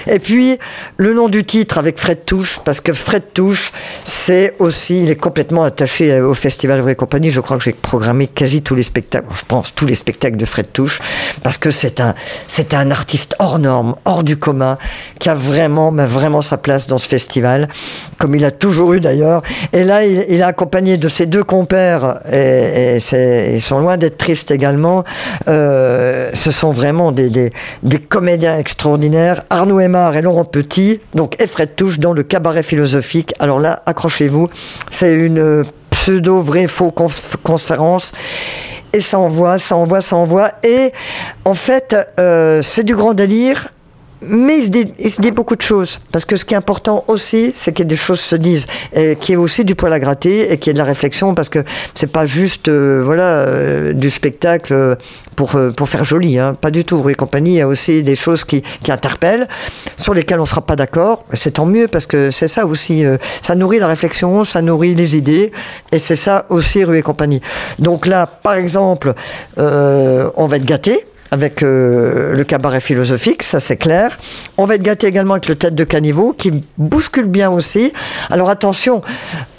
Et 0.07 0.19
puis, 0.19 0.57
le 0.97 1.13
nom 1.13 1.29
du 1.29 1.43
titre 1.43 1.77
avec 1.77 1.99
Fred 1.99 2.25
Touche, 2.25 2.59
parce 2.63 2.81
que 2.81 2.93
Fred 2.93 3.23
Touche, 3.33 3.71
c'est 4.05 4.55
aussi, 4.59 5.03
il 5.03 5.09
est 5.09 5.15
complètement 5.15 5.63
attaché 5.63 6.19
au 6.19 6.33
Festival 6.33 6.81
Vraie 6.81 6.95
Compagnie. 6.95 7.31
Je 7.31 7.39
crois 7.39 7.57
que 7.57 7.63
j'ai 7.63 7.73
programmé 7.73 8.27
quasi 8.27 8.61
tous 8.61 8.75
les 8.75 8.83
spectacles, 8.83 9.27
je 9.33 9.43
pense 9.47 9.73
tous 9.73 9.85
les 9.85 9.95
spectacles 9.95 10.37
de 10.37 10.45
Fred 10.45 10.71
Touche, 10.73 10.99
parce 11.41 11.57
que 11.57 11.71
c'est 11.71 11.99
un, 11.99 12.13
un 12.73 12.91
artiste 12.91 13.35
hors 13.39 13.59
norme, 13.59 13.95
hors 14.05 14.23
du 14.23 14.37
commun, 14.37 14.77
qui 15.19 15.29
a 15.29 15.35
vraiment, 15.35 15.91
vraiment 16.05 16.41
sa 16.41 16.57
place 16.57 16.87
dans 16.87 16.97
ce 16.97 17.07
festival, 17.07 17.67
comme 18.17 18.35
il 18.35 18.45
a 18.45 18.51
toujours 18.51 18.93
eu 18.93 18.99
d'ailleurs. 18.99 19.41
Et 19.71 19.83
là, 19.83 20.05
il, 20.05 20.25
il, 20.29 20.39
est 20.39 20.41
accompagné 20.41 20.97
de 20.97 21.07
ses 21.07 21.25
deux 21.25 21.43
compères, 21.43 22.19
et, 22.31 22.97
et 22.97 23.55
ils 23.55 23.61
sont 23.61 23.79
loin 23.79 23.97
d'être 23.97 24.17
tristes 24.17 24.51
également. 24.51 25.03
Euh, 25.47 26.31
ce 26.33 26.51
sont 26.51 26.71
vraiment 26.71 27.11
des, 27.11 27.29
des, 27.29 27.51
des, 27.83 27.99
comédiens 27.99 28.57
extraordinaires. 28.57 29.43
Arnaud 29.49 29.79
Aymar 29.79 30.15
et 30.15 30.21
Laurent 30.21 30.45
Petit, 30.45 31.01
donc 31.13 31.41
et 31.41 31.47
Fred 31.47 31.75
Touche 31.75 31.99
dans 31.99 32.13
le 32.13 32.23
cabaret 32.23 32.63
philosophique. 32.63 33.33
Alors 33.39 33.59
là, 33.59 33.81
accrochez-vous, 33.85 34.49
c'est 34.89 35.15
une 35.15 35.65
pseudo 35.89 36.41
vrai 36.41 36.67
faux 36.67 36.91
conférence 37.43 38.11
et 38.93 39.01
ça 39.01 39.19
envoie, 39.19 39.57
ça 39.57 39.75
envoie, 39.75 40.01
ça 40.01 40.15
envoie. 40.15 40.51
Et 40.63 40.91
en 41.45 41.55
fait, 41.55 41.95
euh, 42.19 42.61
c'est 42.61 42.83
du 42.83 42.95
grand 42.95 43.13
délire 43.13 43.69
mais 44.27 44.57
il 44.59 44.63
se, 44.63 44.69
dit, 44.69 44.93
il 44.99 45.11
se, 45.11 45.21
dit, 45.21 45.31
beaucoup 45.31 45.55
de 45.55 45.61
choses. 45.61 45.99
Parce 46.11 46.25
que 46.25 46.35
ce 46.35 46.45
qui 46.45 46.53
est 46.53 46.57
important 46.57 47.03
aussi, 47.07 47.53
c'est 47.55 47.73
que 47.73 47.83
des 47.83 47.95
choses 47.95 48.19
se 48.19 48.35
disent. 48.35 48.65
Et 48.93 49.15
qu'il 49.15 49.31
y 49.31 49.33
ait 49.33 49.37
aussi 49.37 49.65
du 49.65 49.75
poil 49.75 49.93
à 49.93 49.99
gratter 49.99 50.51
et 50.51 50.57
qu'il 50.57 50.69
y 50.69 50.71
ait 50.71 50.73
de 50.73 50.79
la 50.79 50.85
réflexion. 50.85 51.35
Parce 51.35 51.49
que 51.49 51.63
c'est 51.95 52.11
pas 52.11 52.25
juste 52.25 52.67
euh, 52.67 53.01
voilà, 53.03 53.23
euh, 53.23 53.93
du 53.93 54.09
spectacle 54.09 54.97
pour, 55.35 55.55
euh, 55.55 55.71
pour 55.71 55.89
faire 55.89 56.03
joli. 56.03 56.39
Hein. 56.39 56.55
Pas 56.59 56.71
du 56.71 56.85
tout. 56.85 57.01
Rue 57.01 57.13
et 57.13 57.15
compagnie, 57.15 57.51
il 57.51 57.57
y 57.57 57.61
a 57.61 57.67
aussi 57.67 58.03
des 58.03 58.15
choses 58.15 58.43
qui, 58.43 58.61
qui 58.83 58.91
interpellent, 58.91 59.47
sur 59.97 60.13
lesquelles 60.13 60.39
on 60.39 60.45
sera 60.45 60.61
pas 60.61 60.75
d'accord. 60.75 61.25
C'est 61.33 61.51
tant 61.51 61.65
mieux 61.65 61.87
parce 61.87 62.05
que 62.05 62.31
c'est 62.31 62.47
ça 62.47 62.65
aussi. 62.65 63.03
ça 63.41 63.55
nourrit 63.55 63.79
la 63.79 63.87
réflexion, 63.87 64.43
ça 64.43 64.61
nourrit 64.61 64.95
les 64.95 65.15
idées. 65.15 65.51
Et 65.91 65.99
c'est 65.99 66.15
ça 66.15 66.45
aussi, 66.49 66.83
Rue 66.83 66.97
et 66.97 67.01
compagnie. 67.01 67.41
Donc 67.79 68.05
là, 68.05 68.27
par 68.27 68.55
exemple, 68.55 69.13
on 69.57 70.47
va 70.47 70.57
être 70.57 70.65
gâté 70.65 71.05
avec 71.33 71.63
euh, 71.63 72.33
le 72.35 72.43
cabaret 72.43 72.79
philosophique, 72.79 73.41
ça 73.41 73.59
c'est 73.59 73.75
clair. 73.75 74.19
On 74.59 74.65
va 74.65 74.75
être 74.75 74.83
gâté 74.83 75.07
également 75.07 75.33
avec 75.33 75.47
le 75.47 75.55
tête 75.55 75.73
de 75.73 75.83
caniveau 75.83 76.31
qui 76.31 76.63
bouscule 76.77 77.25
bien 77.25 77.49
aussi. 77.49 77.91
Alors 78.29 78.51
attention, 78.51 79.01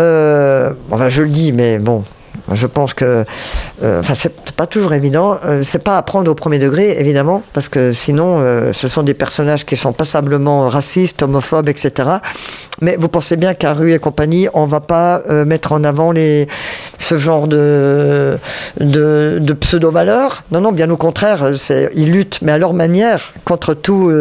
euh, 0.00 0.72
enfin 0.92 1.08
je 1.08 1.22
le 1.22 1.30
dis, 1.30 1.52
mais 1.52 1.80
bon, 1.80 2.04
je 2.52 2.66
pense 2.66 2.92
que, 2.92 3.24
euh, 3.82 4.00
enfin, 4.00 4.14
c'est 4.14 4.52
pas 4.52 4.66
toujours 4.66 4.92
évident. 4.92 5.36
Euh, 5.44 5.62
c'est 5.62 5.82
pas 5.82 5.96
à 5.96 6.02
prendre 6.02 6.30
au 6.30 6.34
premier 6.34 6.58
degré, 6.58 6.98
évidemment, 6.98 7.42
parce 7.52 7.68
que 7.68 7.92
sinon, 7.92 8.40
euh, 8.40 8.72
ce 8.72 8.86
sont 8.86 9.02
des 9.02 9.14
personnages 9.14 9.64
qui 9.64 9.76
sont 9.76 9.92
passablement 9.92 10.68
racistes, 10.68 11.22
homophobes, 11.22 11.68
etc. 11.68 12.08
Mais 12.80 12.96
vous 12.98 13.08
pensez 13.08 13.36
bien 13.36 13.54
qu'à 13.54 13.72
Rue 13.72 13.94
et 13.94 13.98
compagnie, 13.98 14.48
on 14.52 14.66
va 14.66 14.80
pas 14.80 15.22
mettre 15.46 15.72
en 15.72 15.84
avant 15.84 16.12
les, 16.12 16.48
ce 16.98 17.18
genre 17.18 17.46
de, 17.46 18.38
de, 18.80 19.52
pseudo-valeurs? 19.58 20.42
Non, 20.50 20.60
non, 20.60 20.72
bien 20.72 20.90
au 20.90 20.96
contraire, 20.96 21.46
ils 21.94 22.10
luttent, 22.10 22.40
mais 22.42 22.52
à 22.52 22.58
leur 22.58 22.74
manière, 22.74 23.32
contre 23.44 23.74
tout, 23.74 24.12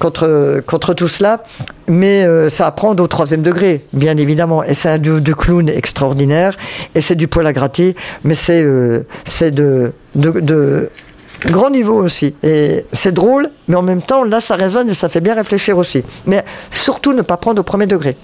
contre, 0.00 0.60
contre 0.66 0.92
tout 0.94 1.08
cela. 1.08 1.44
Mais 1.86 2.26
ça 2.50 2.66
à 2.66 2.70
prendre 2.72 3.02
au 3.02 3.06
troisième 3.06 3.42
degré, 3.42 3.84
bien 3.92 4.16
évidemment. 4.16 4.64
Et 4.64 4.74
c'est 4.74 4.88
un 4.88 4.98
duo 4.98 5.20
extraordinaire. 5.68 6.56
Et 6.94 7.00
c'est 7.00 7.14
du 7.14 7.28
poil 7.28 7.46
à 7.46 7.53
gratter, 7.54 7.96
mais 8.22 8.34
c'est 8.34 8.62
euh, 8.62 9.06
c'est 9.24 9.50
de, 9.50 9.92
de, 10.14 10.90
grand 11.46 11.70
niveau 11.70 11.94
aussi. 11.94 12.34
Et 12.42 12.84
c'est 12.92 13.12
drôle, 13.12 13.50
mais 13.68 13.76
en 13.76 13.82
même 13.82 14.02
temps, 14.02 14.24
là, 14.24 14.40
ça 14.40 14.56
résonne 14.56 14.90
et 14.90 14.94
ça 14.94 15.08
fait 15.08 15.20
bien 15.20 15.34
réfléchir 15.34 15.78
aussi. 15.78 16.04
Mais 16.26 16.44
surtout, 16.70 17.12
ne 17.12 17.22
pas 17.22 17.36
prendre 17.36 17.60
au 17.60 17.64
premier 17.64 17.86
degré. 17.86 18.16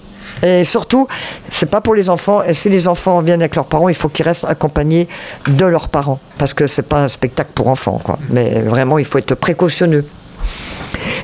Et 0.43 0.63
surtout, 0.65 1.07
c'est 1.51 1.69
pas 1.69 1.81
pour 1.81 1.93
les 1.93 2.09
enfants. 2.09 2.41
Et 2.43 2.53
si 2.53 2.69
les 2.69 2.87
enfants 2.87 3.21
viennent 3.21 3.41
avec 3.41 3.55
leurs 3.55 3.65
parents, 3.65 3.89
il 3.89 3.95
faut 3.95 4.09
qu'ils 4.09 4.25
restent 4.25 4.45
accompagnés 4.45 5.07
de 5.47 5.65
leurs 5.65 5.89
parents, 5.89 6.19
parce 6.37 6.53
que 6.53 6.67
c'est 6.67 6.87
pas 6.87 7.03
un 7.03 7.07
spectacle 7.07 7.51
pour 7.53 7.67
enfants. 7.67 8.01
Mais 8.29 8.61
vraiment, 8.61 8.97
il 8.97 9.05
faut 9.05 9.17
être 9.17 9.35
précautionneux. 9.35 10.05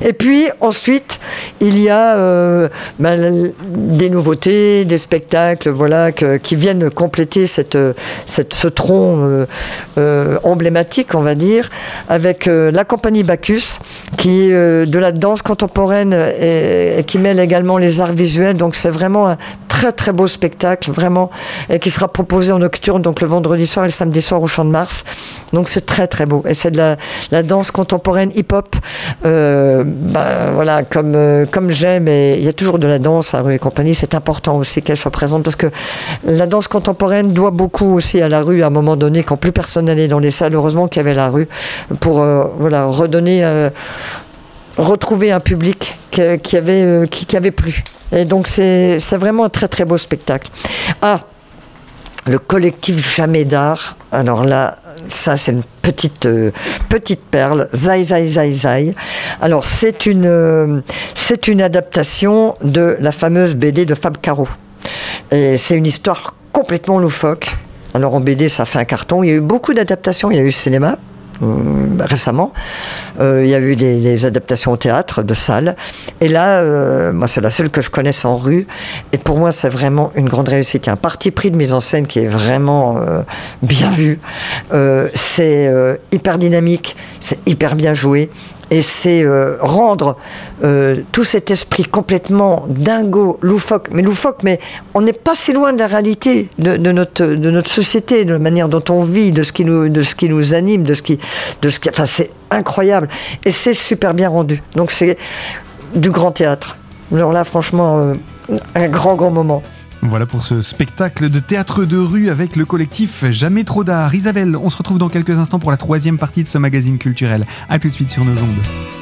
Et 0.02 0.12
puis 0.12 0.48
ensuite, 0.60 1.18
il 1.60 1.78
y 1.78 1.88
a 1.88 2.68
ben, 2.98 3.52
des 3.66 4.10
nouveautés, 4.10 4.84
des 4.84 4.98
spectacles, 4.98 5.70
voilà, 5.70 6.12
qui 6.12 6.56
viennent 6.56 6.90
compléter 6.90 7.46
cette, 7.46 7.78
ce 8.26 8.68
tronc 8.68 9.46
emblématique, 10.44 11.14
on 11.14 11.22
va 11.22 11.34
dire, 11.34 11.70
avec 12.08 12.46
la 12.46 12.84
compagnie 12.84 13.22
Bacchus, 13.22 13.78
qui 14.16 14.50
est 14.50 14.86
de 14.86 14.98
la 14.98 15.12
danse 15.12 15.42
contemporaine 15.42 16.12
et, 16.12 17.04
qui 17.06 17.18
mêle 17.18 17.40
également 17.40 17.78
les 17.78 18.00
arts 18.00 18.12
visuels. 18.12 18.56
Donc 18.56 18.74
c'est 18.74 18.90
vraiment 18.90 19.28
un 19.28 19.38
très 19.68 19.92
très 19.92 20.12
beau 20.12 20.26
spectacle, 20.26 20.90
vraiment, 20.90 21.30
et 21.70 21.78
qui 21.78 21.90
sera 21.90 22.08
proposé 22.08 22.52
en 22.52 22.58
nocturne, 22.58 23.00
donc 23.02 23.20
le 23.20 23.28
vendredi 23.28 23.66
soir 23.66 23.84
et 23.84 23.88
le 23.88 23.92
samedi 23.92 24.20
soir 24.22 24.42
au 24.42 24.46
Champ 24.46 24.64
de 24.64 24.70
Mars. 24.70 25.04
Donc 25.52 25.68
c'est 25.68 25.86
très 25.86 26.06
très 26.06 26.26
beau. 26.26 26.42
Et 26.48 26.54
c'est 26.54 26.70
de 26.70 26.96
la, 27.30 27.42
danse 27.42 27.70
contemporaine 27.70 28.30
hip-hop, 28.34 28.74
euh, 29.24 29.84
ben, 29.88 30.52
voilà, 30.54 30.82
comme, 30.82 31.14
euh, 31.14 31.46
comme 31.46 31.70
j'aime. 31.70 32.08
Et 32.08 32.36
il 32.38 32.44
y 32.44 32.48
a 32.48 32.52
toujours 32.52 32.78
de 32.78 32.86
la 32.86 32.98
danse 32.98 33.34
à 33.34 33.40
rue 33.40 33.54
et 33.54 33.58
compagnie. 33.58 33.94
C'est 33.94 34.14
important 34.14 34.56
aussi 34.56 34.82
qu'elle 34.82 34.96
soit 34.96 35.10
présente 35.10 35.42
parce 35.42 35.56
que 35.56 35.68
la 36.24 36.46
danse 36.46 36.68
contemporaine 36.68 37.32
doit 37.32 37.50
beaucoup 37.50 37.94
aussi 37.94 38.20
à 38.20 38.28
la 38.28 38.42
rue 38.42 38.62
à 38.62 38.66
un 38.66 38.70
moment 38.70 38.96
donné, 38.96 39.22
quand 39.22 39.36
plus 39.36 39.52
personne 39.52 39.86
n'allait 39.86 40.08
dans 40.08 40.18
les 40.18 40.30
salles. 40.30 40.54
Heureusement 40.54 40.88
qu'il 40.88 41.00
y 41.00 41.04
avait 41.04 41.14
la 41.14 41.30
rue 41.30 41.48
pour 42.00 42.20
euh, 42.20 42.44
voilà, 42.58 42.86
redonner 42.86 43.44
retrouver 44.76 45.32
un 45.32 45.40
public 45.40 45.98
qui, 46.10 46.22
avait, 46.56 47.08
qui, 47.10 47.26
plu. 47.50 47.82
Et 48.12 48.24
donc 48.24 48.46
c'est 48.46 48.98
vraiment 49.12 49.44
un 49.44 49.48
très 49.48 49.68
très 49.68 49.84
beau 49.84 49.98
spectacle. 49.98 50.50
Ah, 51.02 51.20
le 52.28 52.38
collectif 52.38 53.14
Jamais 53.16 53.44
d'art. 53.44 53.96
Alors 54.12 54.44
là, 54.44 54.78
ça 55.10 55.36
c'est 55.36 55.52
une 55.52 55.62
petite 55.82 56.26
euh, 56.26 56.50
petite 56.88 57.20
perle. 57.20 57.68
Zai 57.74 58.04
Zai 58.04 58.28
Zai 58.28 58.52
Zai. 58.52 58.94
Alors 59.40 59.64
c'est 59.64 60.06
une 60.06 60.26
euh, 60.26 60.80
c'est 61.14 61.48
une 61.48 61.62
adaptation 61.62 62.56
de 62.62 62.96
la 63.00 63.12
fameuse 63.12 63.54
BD 63.54 63.86
de 63.86 63.94
Fab 63.94 64.18
Caro. 64.18 64.48
Et 65.30 65.58
c'est 65.58 65.76
une 65.76 65.86
histoire 65.86 66.34
complètement 66.52 66.98
loufoque. 66.98 67.56
Alors 67.94 68.14
en 68.14 68.20
BD, 68.20 68.48
ça 68.48 68.64
fait 68.64 68.78
un 68.78 68.84
carton. 68.84 69.22
Il 69.22 69.30
y 69.30 69.32
a 69.32 69.36
eu 69.36 69.40
beaucoup 69.40 69.74
d'adaptations. 69.74 70.30
Il 70.30 70.36
y 70.36 70.40
a 70.40 70.42
eu 70.42 70.52
cinéma, 70.52 70.92
euh, 70.92 70.96
récemment. 72.00 72.52
Euh, 73.20 73.42
il 73.44 73.50
y 73.50 73.54
a 73.54 73.60
eu 73.60 73.76
des, 73.76 74.26
adaptations 74.26 74.72
au 74.72 74.76
théâtre 74.76 75.22
de 75.22 75.34
salles. 75.34 75.76
Et 76.20 76.28
là, 76.28 76.58
euh, 76.58 77.12
moi, 77.12 77.28
c'est 77.28 77.40
la 77.40 77.50
seule 77.50 77.70
que 77.70 77.80
je 77.80 77.90
connaisse 77.90 78.24
en 78.24 78.36
rue. 78.36 78.66
Et 79.12 79.18
pour 79.18 79.38
moi, 79.38 79.52
c'est 79.52 79.68
vraiment 79.68 80.10
une 80.14 80.28
grande 80.28 80.48
réussite. 80.48 80.86
Il 80.86 80.88
y 80.88 80.90
a 80.90 80.94
un 80.94 80.96
parti 80.96 81.30
pris 81.30 81.50
de 81.50 81.56
mise 81.56 81.72
en 81.72 81.80
scène 81.80 82.06
qui 82.06 82.20
est 82.20 82.26
vraiment 82.26 82.98
bien 83.62 83.90
vu. 83.90 84.20
c'est 85.14 85.72
hyper 86.12 86.38
dynamique, 86.38 86.96
c'est 87.20 87.38
hyper 87.46 87.76
bien 87.76 87.94
joué 87.94 88.30
et 88.70 88.82
c'est 88.82 89.24
euh, 89.24 89.56
rendre 89.60 90.16
euh, 90.62 91.02
tout 91.12 91.24
cet 91.24 91.50
esprit 91.50 91.84
complètement 91.84 92.66
dingo, 92.68 93.38
loufoque, 93.40 93.88
mais 93.90 94.02
loufoque, 94.02 94.42
mais 94.42 94.60
on 94.94 95.00
n'est 95.00 95.12
pas 95.12 95.34
si 95.34 95.52
loin 95.52 95.72
de 95.72 95.78
la 95.78 95.86
réalité 95.86 96.48
de, 96.58 96.76
notre, 96.92 97.24
de 97.24 97.50
notre 97.50 97.70
société, 97.70 98.24
de 98.24 98.32
la 98.32 98.38
manière 98.38 98.68
dont 98.68 98.84
on 98.90 99.02
vit, 99.02 99.32
de 99.32 99.42
ce 99.42 99.52
qui 99.52 99.64
nous, 99.64 99.88
de 99.88 100.02
ce 100.02 100.14
qui 100.14 100.28
nous 100.28 100.54
anime, 100.54 100.82
de 100.82 100.94
ce 100.94 101.02
qui, 101.02 101.18
de 101.62 101.70
ce 101.70 101.80
qui, 101.80 101.88
enfin 101.88 102.06
c'est 102.06 102.30
incroyable 102.50 103.08
et 103.44 103.50
c'est 103.50 103.74
super 103.74 104.14
bien 104.14 104.28
rendu. 104.28 104.62
Donc 104.74 104.90
c'est 104.90 105.16
du 105.94 106.10
grand 106.10 106.32
théâtre. 106.32 106.76
Alors 107.12 107.32
là, 107.32 107.44
franchement, 107.44 107.98
euh, 107.98 108.14
un 108.74 108.88
grand 108.88 109.14
grand 109.14 109.30
moment. 109.30 109.62
Voilà 110.02 110.26
pour 110.26 110.44
ce 110.44 110.62
spectacle 110.62 111.28
de 111.28 111.40
théâtre 111.40 111.84
de 111.84 111.98
rue 111.98 112.30
avec 112.30 112.56
le 112.56 112.64
collectif 112.64 113.24
Jamais 113.30 113.64
trop 113.64 113.84
d'art. 113.84 114.14
Isabelle, 114.14 114.56
on 114.56 114.70
se 114.70 114.76
retrouve 114.76 114.98
dans 114.98 115.08
quelques 115.08 115.38
instants 115.38 115.58
pour 115.58 115.70
la 115.70 115.76
troisième 115.76 116.18
partie 116.18 116.42
de 116.42 116.48
ce 116.48 116.58
magazine 116.58 116.98
culturel. 116.98 117.44
A 117.68 117.78
tout 117.78 117.88
de 117.88 117.94
suite 117.94 118.10
sur 118.10 118.24
nos 118.24 118.32
ondes. 118.32 118.97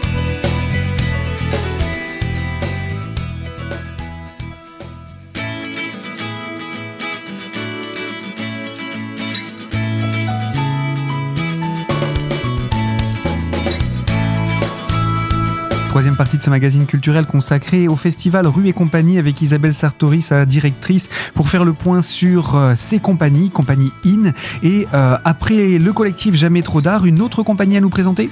Troisième 15.96 16.14
partie 16.14 16.36
de 16.36 16.42
ce 16.42 16.50
magazine 16.50 16.84
culturel 16.84 17.24
consacré 17.24 17.88
au 17.88 17.96
festival 17.96 18.46
Rue 18.46 18.68
et 18.68 18.74
Compagnie 18.74 19.18
avec 19.18 19.40
Isabelle 19.40 19.72
Sartori, 19.72 20.20
sa 20.20 20.44
directrice, 20.44 21.08
pour 21.32 21.48
faire 21.48 21.64
le 21.64 21.72
point 21.72 22.02
sur 22.02 22.54
euh, 22.54 22.74
ses 22.76 22.98
compagnies, 22.98 23.48
compagnie 23.48 23.90
IN. 24.04 24.34
Et 24.62 24.86
euh, 24.92 25.16
après 25.24 25.78
le 25.78 25.92
collectif 25.94 26.34
Jamais 26.34 26.60
trop 26.60 26.82
d'art, 26.82 27.06
une 27.06 27.22
autre 27.22 27.42
compagnie 27.42 27.78
à 27.78 27.80
nous 27.80 27.88
présenter? 27.88 28.28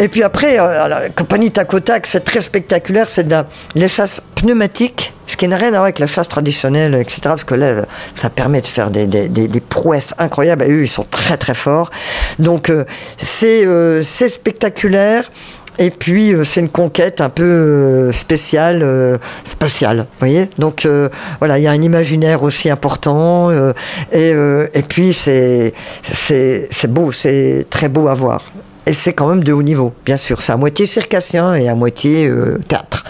Et 0.00 0.08
puis 0.08 0.22
après, 0.22 0.58
euh, 0.58 0.88
la 0.88 1.10
compagnie 1.10 1.50
Tacotac, 1.50 2.06
c'est 2.06 2.24
très 2.24 2.40
spectaculaire, 2.40 3.10
c'est 3.10 3.28
de 3.28 3.42
les 3.74 3.88
chasses 3.88 4.22
pneumatiques 4.34 5.12
ce 5.28 5.36
qui 5.36 5.48
n'a 5.48 5.56
rien 5.56 5.68
à 5.68 5.70
voir 5.70 5.82
avec 5.84 5.98
la 5.98 6.06
chasse 6.06 6.28
traditionnelle, 6.28 6.94
etc. 6.94 7.20
Parce 7.22 7.44
que 7.44 7.54
là, 7.54 7.86
ça 8.16 8.28
permet 8.28 8.60
de 8.60 8.66
faire 8.66 8.90
des, 8.90 9.62
prouesses 9.66 10.12
incroyables. 10.18 10.64
Eux, 10.64 10.82
ils 10.82 10.88
sont 10.88 11.06
très 11.10 11.38
très 11.38 11.54
forts. 11.54 11.90
Donc, 12.38 12.70
c'est 13.16 14.28
spectaculaire. 14.28 15.30
Et 15.78 15.90
puis 15.90 16.34
euh, 16.34 16.44
c'est 16.44 16.60
une 16.60 16.68
conquête 16.68 17.20
un 17.20 17.30
peu 17.30 17.42
euh, 17.42 18.12
spéciale, 18.12 18.82
euh, 18.82 19.18
spatiale, 19.44 19.98
vous 19.98 20.18
voyez. 20.18 20.50
Donc 20.58 20.86
voilà, 21.38 21.58
il 21.58 21.62
y 21.62 21.66
a 21.66 21.70
un 21.70 21.82
imaginaire 21.82 22.42
aussi 22.42 22.70
important. 22.70 23.50
et, 24.12 24.34
et 24.74 24.82
puis 24.82 25.12
c'est 25.12 25.72
beau, 26.88 27.12
c'est 27.12 27.66
très 27.70 27.88
beau 27.88 28.08
à 28.08 28.14
voir. 28.14 28.52
Et 28.84 28.92
c'est 28.92 29.12
quand 29.12 29.28
même 29.28 29.44
de 29.44 29.52
haut 29.52 29.62
niveau, 29.62 29.92
bien 30.04 30.16
sûr. 30.16 30.42
C'est 30.42 30.52
à 30.52 30.56
moitié 30.56 30.86
circassien 30.86 31.54
et 31.54 31.68
à 31.68 31.74
moitié 31.74 32.30
théâtre. 32.66 33.04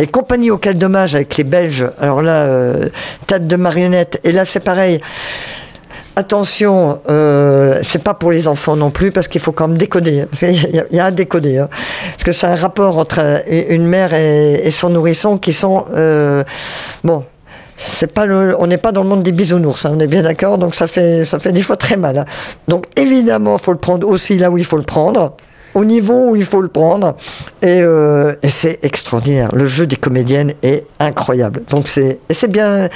Et 0.00 0.06
compagnie 0.06 0.50
auquel 0.50 0.78
dommage 0.78 1.14
avec 1.14 1.36
les 1.36 1.44
Belges. 1.44 1.86
Alors 2.00 2.22
là, 2.22 2.74
tête 3.26 3.46
de 3.46 3.56
marionnette. 3.56 4.20
Et 4.24 4.32
là, 4.32 4.44
c'est 4.44 4.60
pareil. 4.60 5.00
Attention, 6.18 6.98
euh, 7.08 7.78
c'est 7.84 8.02
pas 8.02 8.12
pour 8.12 8.32
les 8.32 8.48
enfants 8.48 8.74
non 8.74 8.90
plus 8.90 9.12
parce 9.12 9.28
qu'il 9.28 9.40
faut 9.40 9.52
quand 9.52 9.68
même 9.68 9.78
décoder. 9.78 10.24
Il 10.42 10.84
y, 10.90 10.98
a 10.98 11.04
à 11.04 11.10
décoder, 11.12 11.58
hein. 11.58 11.68
parce 12.10 12.24
que 12.24 12.32
c'est 12.32 12.48
un 12.48 12.56
rapport 12.56 12.98
entre 12.98 13.44
une 13.46 13.86
mère 13.86 14.12
et, 14.14 14.68
son 14.72 14.90
nourrisson 14.90 15.38
qui 15.38 15.52
sont 15.52 15.84
euh, 15.94 16.42
bon. 17.04 17.22
C'est 17.76 18.08
pas 18.08 18.26
on 18.26 18.66
n'est 18.66 18.78
pas 18.78 18.90
dans 18.90 19.04
le 19.04 19.08
monde 19.08 19.22
des 19.22 19.30
bisounours, 19.30 19.84
hein, 19.84 19.92
on 19.94 20.00
est 20.00 20.08
bien 20.08 20.24
d'accord. 20.24 20.58
Donc 20.58 20.74
ça 20.74 20.88
fait, 20.88 21.24
ça 21.24 21.38
fait 21.38 21.52
des 21.52 21.62
fois 21.62 21.76
très 21.76 21.96
mal. 21.96 22.18
Hein. 22.18 22.24
Donc 22.66 22.86
évidemment, 22.96 23.56
il 23.56 23.62
faut 23.62 23.70
le 23.70 23.78
prendre 23.78 24.08
aussi 24.08 24.38
là 24.38 24.50
où 24.50 24.58
il 24.58 24.64
faut 24.64 24.76
le 24.76 24.82
prendre 24.82 25.36
au 25.74 25.84
niveau 25.84 26.30
où 26.30 26.36
il 26.36 26.44
faut 26.44 26.60
le 26.60 26.68
prendre. 26.68 27.14
Et, 27.62 27.80
euh, 27.80 28.34
c'est 28.48 28.84
extraordinaire. 28.84 29.54
Le 29.54 29.66
jeu 29.66 29.86
des 29.86 29.94
comédiennes 29.94 30.54
est 30.62 30.84
incroyable. 30.98 31.62
Donc 31.70 31.86
c'est, 31.86 32.18
c'est 32.30 32.50
bien, 32.50 32.88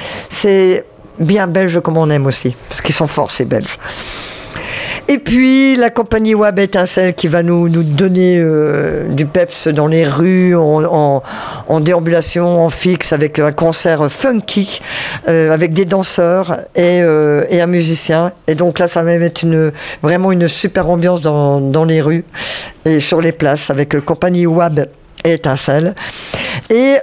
bien 1.19 1.47
belge 1.47 1.81
comme 1.81 1.97
on 1.97 2.11
aime 2.11 2.27
aussi, 2.27 2.57
parce 2.69 2.81
qu'ils 2.81 2.95
sont 2.95 3.07
forts 3.07 3.31
ces 3.31 3.45
Belges. 3.45 3.79
Et 5.09 5.19
puis 5.19 5.77
la 5.77 5.91
compagnie 5.91 6.35
Wab 6.35 6.59
Étincelle 6.59 7.15
qui 7.15 7.27
va 7.27 7.43
nous, 7.43 7.69
nous 7.69 7.83
donner 7.83 8.39
euh, 8.39 9.09
du 9.09 9.27
peps 9.27 9.67
dans 9.69 9.89
les 9.89 10.05
rues, 10.07 10.55
en, 10.55 11.23
en, 11.69 11.81
déambulation, 11.81 12.65
en 12.65 12.71
fixe, 12.71 13.13
avec 13.13 13.39
un 13.39 13.53
concert 13.53 14.11
funky, 14.11 14.81
euh, 15.29 15.51
avec 15.53 15.73
des 15.73 15.85
danseurs 15.85 16.61
et, 16.77 17.03
euh, 17.03 17.45
et, 17.51 17.61
un 17.61 17.67
musicien. 17.67 18.33
Et 18.47 18.55
donc 18.55 18.79
là, 18.79 18.87
ça 18.87 19.03
va 19.03 19.19
mettre 19.19 19.45
une, 19.45 19.73
vraiment 20.03 20.31
une 20.31 20.47
super 20.49 20.89
ambiance 20.89 21.21
dans, 21.21 21.61
dans 21.61 21.85
les 21.85 22.01
rues 22.01 22.25
et 22.85 23.01
sur 23.01 23.21
les 23.21 23.33
places, 23.33 23.71
avec 23.71 24.01
compagnie 24.05 24.47
Wab 24.47 24.87
Étincelle. 25.25 25.95
Et 26.71 26.97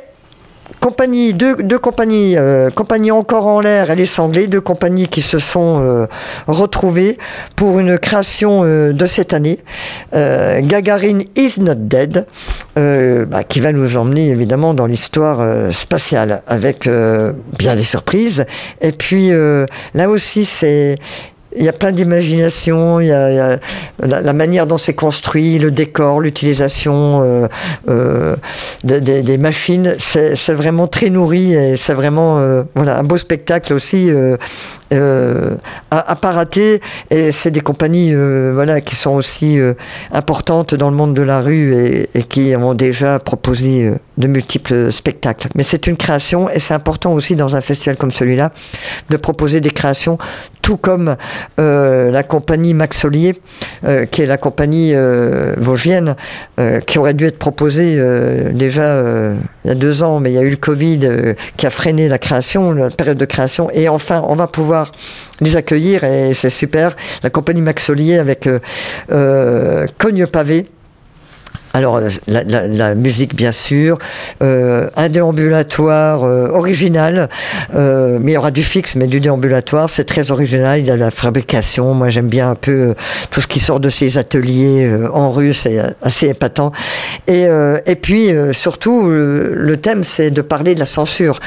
compagnie, 0.80 1.34
deux, 1.34 1.56
compagnies, 1.80 2.38
euh, 2.38 2.70
compagnie 2.70 3.12
encore 3.12 3.48
en 3.48 3.60
l'air 3.60 3.92
et 3.92 3.96
les 3.96 4.06
sanglés, 4.06 4.48
deux 4.48 4.62
compagnies 4.62 5.08
qui 5.08 5.22
se 5.22 5.40
sont 5.40 5.82
euh, 5.82 6.06
retrouvées 6.48 7.18
pour 7.56 7.80
une 7.80 7.98
création 7.98 8.62
euh, 8.64 8.94
de 8.94 9.06
cette 9.06 9.34
année, 9.34 9.60
euh, 10.14 10.62
Gagarin 10.62 11.20
is 11.36 11.60
not 11.60 11.76
dead, 11.76 12.26
bah, 12.76 13.44
qui 13.44 13.60
va 13.60 13.72
nous 13.72 13.98
emmener 13.98 14.30
évidemment 14.30 14.74
dans 14.74 14.86
l'histoire 14.86 15.72
spatiale 15.74 16.44
avec 16.48 16.90
bien 17.58 17.76
des 17.76 17.84
surprises. 17.84 18.46
Et 18.80 18.94
puis 18.94 19.32
là 19.94 20.10
aussi, 20.10 20.46
c'est 20.46 20.96
il 21.56 21.64
y 21.64 21.70
a 21.70 21.74
plein 21.74 21.92
d'imagination, 21.92 23.00
il 23.00 23.08
y 23.08 23.12
a, 23.12 23.60
la, 24.00 24.34
manière 24.34 24.68
dont 24.68 24.78
c'est 24.78 24.94
construit, 24.94 25.58
le 25.58 25.72
décor, 25.72 26.20
l'utilisation 26.20 27.22
euh, 27.24 27.48
euh, 27.90 28.36
des, 28.84 29.38
machines, 29.38 29.96
c'est 30.00 30.54
vraiment 30.54 30.88
très 30.88 31.10
nourri 31.10 31.54
et 31.54 31.76
c'est 31.76 31.94
vraiment 31.94 32.38
euh, 32.38 32.64
voilà, 32.76 33.00
un 33.00 33.04
beau 33.04 33.18
spectacle 33.18 33.74
aussi 33.74 34.12
à, 34.92 36.16
pas 36.16 36.32
rater. 36.32 36.82
Et 37.10 37.32
c'est 37.32 37.52
des 37.52 37.62
compagnies 37.62 38.14
voilà, 38.54 38.82
qui 38.82 38.96
sont 38.96 39.16
aussi 39.16 39.58
importantes 40.12 40.76
dans 40.76 40.90
le 40.90 40.96
monde 40.96 41.14
de 41.16 41.22
la 41.24 41.42
rue 41.42 41.76
et, 41.76 42.10
et 42.14 42.24
qui 42.24 42.56
ont 42.56 42.74
déjà 42.76 43.18
proposé 43.20 43.92
de 44.20 44.28
multiples 44.28 44.92
spectacles. 44.92 45.48
Mais 45.56 45.64
c'est 45.64 45.88
une 45.88 45.98
création 45.98 46.50
et 46.50 46.60
c'est 46.60 46.74
important 46.74 47.14
aussi 47.14 47.36
dans 47.36 47.56
un 47.56 47.62
festival 47.62 47.98
comme 47.98 48.12
celui-là 48.12 48.52
de 49.10 49.18
proposer 49.18 49.62
des 49.62 49.72
créations, 49.72 50.18
tout 50.62 50.78
comme 50.78 51.16
euh, 51.60 52.12
la 52.12 52.24
compagnie 52.24 52.74
Maxolier, 52.74 53.42
euh, 53.86 54.06
qui 54.06 54.22
est 54.22 54.26
la 54.26 54.38
compagnie 54.38 54.92
euh, 54.94 55.56
vosgienne, 55.58 56.16
qui 56.86 57.00
aurait 57.00 57.14
dû 57.14 57.26
être 57.26 57.40
proposée 57.40 57.96
déjà 58.54 59.02
il 59.64 59.68
y 59.70 59.72
a 59.72 59.76
deux 59.76 60.04
ans, 60.04 60.20
mais 60.20 60.32
il 60.32 60.36
y 60.36 60.38
a 60.38 60.42
eu 60.42 60.50
le 60.50 60.58
Covid 60.58 61.00
qui 61.56 61.66
a 61.66 61.70
freiné 61.70 62.10
la 62.10 62.18
création, 62.18 62.74
la 62.74 62.90
période 62.90 63.18
de 63.18 63.26
création. 63.26 63.70
Et 63.72 63.88
enfin, 63.88 64.22
on 64.28 64.36
va 64.36 64.48
pouvoir 64.48 64.92
les 65.40 65.56
accueillir 65.56 66.04
et 66.04 66.34
c'est 66.34 66.50
super. 66.50 66.98
La 67.24 67.30
compagnie 67.30 67.62
Maxolier 67.62 68.18
avec 68.18 68.50
Cogne 69.08 70.28
Pavé 70.28 70.66
alors 71.74 72.02
la, 72.28 72.96
musique 72.96 73.36
bien 73.36 73.52
sûr, 73.52 74.00
euh, 74.42 74.90
un 74.96 75.10
déambulatoire 75.10 76.24
euh, 76.24 76.48
original, 76.48 77.30
euh, 77.76 78.18
mais 78.22 78.32
il 78.32 78.34
y 78.36 78.38
aura 78.38 78.52
du 78.52 78.64
fixe, 78.64 78.96
mais 78.96 79.08
du 79.08 79.20
déambulatoire, 79.20 79.90
c'est 79.90 80.06
très 80.06 80.32
original. 80.32 80.80
Il 80.80 80.86
y 80.86 80.92
a 80.92 80.98
la 80.98 81.12
fabrication, 81.12 81.94
moi 81.94 82.10
j'aime 82.10 82.28
bien 82.28 82.50
un 82.50 82.56
peu 82.56 82.96
tout 83.30 83.42
ce 83.42 83.48
qui 83.48 83.60
sort 83.60 83.80
de 83.80 83.90
ces 83.90 84.18
ateliers 84.18 84.92
en 85.14 85.32
rue, 85.32 85.54
c'est 85.54 85.80
assez 86.02 86.30
épatant. 86.30 86.72
Et, 87.28 87.46
et 87.86 87.96
puis 87.96 88.32
surtout, 88.52 89.08
le 89.08 89.78
thème 89.78 90.04
c'est 90.04 90.32
de 90.32 90.42
parler 90.42 90.74
de 90.74 90.80
la 90.80 90.86
censure. 90.86 91.40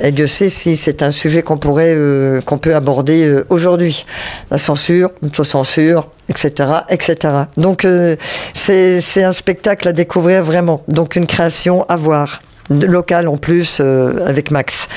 Et 0.00 0.12
Dieu 0.12 0.26
sait 0.26 0.48
si 0.48 0.76
c'est 0.76 1.02
un 1.02 1.10
sujet 1.10 1.42
qu'on 1.42 1.58
pourrait, 1.58 1.94
euh, 1.94 2.40
qu'on 2.40 2.58
peut 2.58 2.74
aborder 2.74 3.26
euh, 3.26 3.46
aujourd'hui. 3.48 4.04
La 4.50 4.58
censure, 4.58 5.10
censure 5.44 6.08
etc., 6.28 6.70
etc. 6.88 7.16
Donc 7.56 7.84
euh, 7.84 8.16
c'est 8.54 9.22
un 9.22 9.32
spectacle 9.32 9.88
à 9.88 9.92
découvrir 9.92 10.42
vraiment. 10.42 10.82
Donc 10.88 11.16
une 11.16 11.26
création 11.26 11.84
à 11.88 11.96
voir 11.96 12.40
local 12.70 13.28
en 13.28 13.36
plus 13.36 13.78
euh, 13.80 14.26
avec 14.26 14.50
Max. 14.50 14.88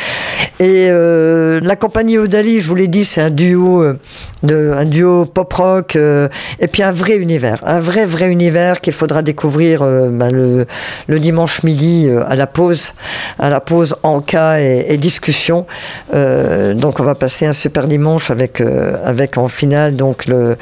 Et 0.60 0.88
euh, 0.90 1.60
la 1.62 1.76
compagnie 1.76 2.18
Odali, 2.18 2.62
je 2.62 2.68
vous 2.68 2.76
l'ai 2.76 2.88
dit, 2.88 3.06
c'est 3.06 3.22
un 3.22 3.30
duo, 3.30 3.82
euh, 3.82 4.00
de, 4.44 4.72
un 4.76 4.86
duo 4.86 5.26
pop 5.26 5.52
rock 5.54 5.96
et 5.96 6.68
puis 6.68 6.84
un 6.84 6.92
vrai 6.92 7.16
univers, 7.18 7.62
un 7.66 7.80
vrai 7.80 8.06
vrai 8.06 8.30
univers 8.30 8.82
qu'il 8.82 8.94
faudra 8.94 9.22
découvrir 9.22 9.82
ben, 9.82 10.32
le, 10.32 11.20
dimanche 11.20 11.64
midi 11.64 12.10
à 12.28 12.36
la 12.36 12.48
pause, 12.48 12.94
à 13.38 13.50
la 13.50 13.60
pause 13.60 13.96
en 14.04 14.22
cas 14.22 14.60
et, 14.60 14.98
discussion. 14.98 15.66
donc 16.14 17.00
on 17.00 17.04
va 17.04 17.16
passer 17.16 17.46
un 17.46 17.54
super 17.54 17.88
dimanche 17.88 18.32
avec 18.32 18.62
avec 18.62 19.38
en 19.38 19.48
finale 19.48 19.96
donc 19.96 20.26
le, 20.26 20.58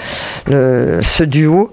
le 0.47 0.99
ce 1.01 1.23
duo 1.23 1.71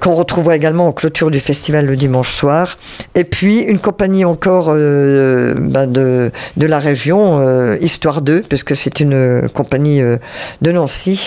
qu'on 0.00 0.14
retrouvera 0.14 0.56
également 0.56 0.88
en 0.88 0.92
clôture 0.92 1.30
du 1.30 1.40
festival 1.40 1.86
le 1.86 1.96
dimanche 1.96 2.32
soir. 2.32 2.78
Et 3.14 3.24
puis 3.24 3.60
une 3.60 3.78
compagnie 3.78 4.24
encore 4.24 4.68
euh, 4.70 5.54
ben, 5.56 5.86
de, 5.86 6.30
de, 6.56 6.66
la 6.66 6.78
région, 6.78 7.40
euh, 7.40 7.76
Histoire 7.80 8.22
2, 8.22 8.42
puisque 8.48 8.76
c'est 8.76 9.00
une 9.00 9.48
compagnie 9.52 10.00
euh, 10.00 10.16
de 10.62 10.72
Nancy, 10.72 11.23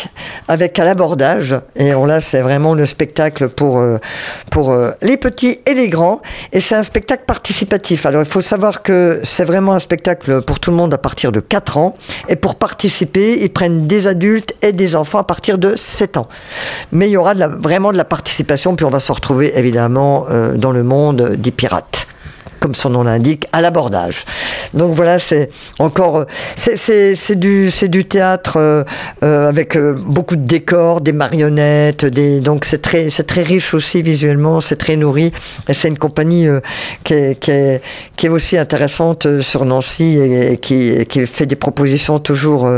avec 0.48 0.78
à 0.80 0.86
l'abordage. 0.86 1.56
Et 1.76 1.92
là, 1.92 2.20
c'est 2.20 2.42
vraiment 2.42 2.74
le 2.74 2.86
spectacle 2.86 3.50
pour, 3.50 3.84
pour 4.52 4.76
les 5.02 5.18
petits 5.18 5.60
et 5.66 5.74
les 5.74 5.90
grands. 5.90 6.22
Et 6.54 6.62
c'est 6.62 6.76
un 6.76 6.84
spectacle 6.84 7.24
participatif. 7.26 8.06
Alors, 8.06 8.22
il 8.22 8.28
faut 8.28 8.42
savoir 8.42 8.82
que 8.82 9.22
c'est 9.24 9.46
vraiment 9.46 9.74
un 9.74 9.80
spectacle 9.80 10.42
pour 10.42 10.60
tout 10.60 10.72
le 10.72 10.78
monde 10.78 10.94
à 10.94 10.98
partir 10.98 11.32
de 11.32 11.40
4 11.40 11.78
ans. 11.78 11.96
Et 12.30 12.36
pour 12.36 12.56
participer, 12.56 13.42
ils 13.42 13.52
prennent 13.52 13.88
des 13.88 14.08
adultes 14.08 14.54
et 14.62 14.74
des 14.74 14.96
enfants 14.96 15.20
à 15.20 15.24
partir 15.24 15.58
de 15.58 15.76
7 15.76 16.18
ans. 16.18 16.28
Mais 16.92 17.08
il 17.08 17.12
y 17.12 17.18
aura 17.18 17.34
vraiment 17.34 17.92
de 17.92 17.98
la 17.98 18.06
participation, 18.06 18.76
puis 18.76 18.86
on 18.86 18.90
va 18.90 19.00
se 19.00 19.12
retrouver 19.12 19.58
évidemment 19.58 20.26
dans 20.56 20.72
le 20.72 20.84
monde 20.84 21.36
des 21.38 21.52
pirates 21.52 22.08
comme 22.60 22.76
son 22.76 22.89
nom 22.89 23.04
l'indique, 23.04 23.48
à 23.54 23.62
l'abordage. 23.62 24.26
Donc 24.74 24.96
voilà, 24.96 25.20
c'est 25.20 25.50
encore, 25.80 26.26
c'est 26.56 27.36
du, 27.36 27.72
du 27.84 28.06
théâtre 28.06 28.58
euh, 28.58 28.84
euh, 29.24 29.50
avec 29.50 29.76
euh, 29.76 29.93
beaucoup 29.93 30.36
de 30.36 30.46
décors, 30.46 31.02
des 31.02 31.13
marionnettes, 31.13 32.06
des, 32.06 32.39
donc 32.39 32.65
c'est 32.65 32.82
très, 32.82 33.10
très 33.10 33.43
riche 33.43 33.74
aussi 33.74 34.02
visuellement, 34.02 34.62
c'est 34.62 34.76
très 34.76 34.96
nourri. 34.96 35.32
Et 35.67 35.74
c'est 35.74 35.88
une 35.88 35.98
compagnie 35.98 36.48
qui 37.04 37.13
est, 37.13 37.39
qui, 37.39 37.52
est, 37.52 37.82
qui, 38.15 38.26
est, 38.26 38.30
aussi 38.30 38.58
intéressante 38.58 39.41
sur 39.41 39.65
Nancy 39.65 40.17
et, 40.17 40.58
qui, 40.58 41.06
qui, 41.06 41.26
fait 41.28 41.46
des 41.46 41.56
propositions 41.56 42.20
toujours 42.20 42.70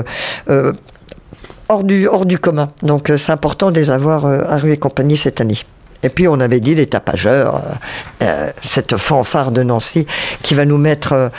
hors 1.67 1.83
du, 1.83 2.07
hors 2.07 2.25
du 2.25 2.39
commun. 2.39 2.69
Donc 2.83 3.11
c'est 3.17 3.31
important 3.31 3.71
de 3.71 3.79
les 3.79 3.91
avoir 3.91 4.25
à 4.25 4.57
Rue 4.57 4.73
et 4.73 4.77
compagnie 4.77 5.17
cette 5.17 5.41
année. 5.41 5.59
Et 6.03 6.09
puis 6.09 6.27
on 6.27 6.39
avait 6.39 6.59
dit 6.59 6.75
les 6.75 6.85
tapageurs, 6.85 7.55
euh, 7.55 8.23
euh, 8.23 8.51
cette 8.63 8.97
fanfare 8.97 9.51
de 9.51 9.63
Nancy 9.63 10.07
qui 10.43 10.53
va 10.53 10.65
nous 10.65 10.77
mettre 10.77 11.31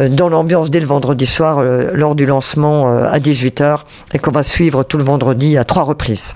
euh, 0.00 0.08
dans 0.08 0.28
l'ambiance 0.28 0.70
dès 0.70 0.80
le 0.80 0.86
vendredi 0.86 1.26
soir 1.26 1.62
lors 1.62 2.16
du 2.16 2.26
lancement 2.26 2.88
à 2.88 3.18
18h 3.20 3.80
et 4.12 4.18
qu'on 4.18 4.32
va 4.32 4.42
suivre 4.42 4.82
tout 4.82 4.98
le 4.98 5.04
vendredi 5.04 5.56
à 5.56 5.64
trois 5.64 5.84
reprises. 5.84 6.34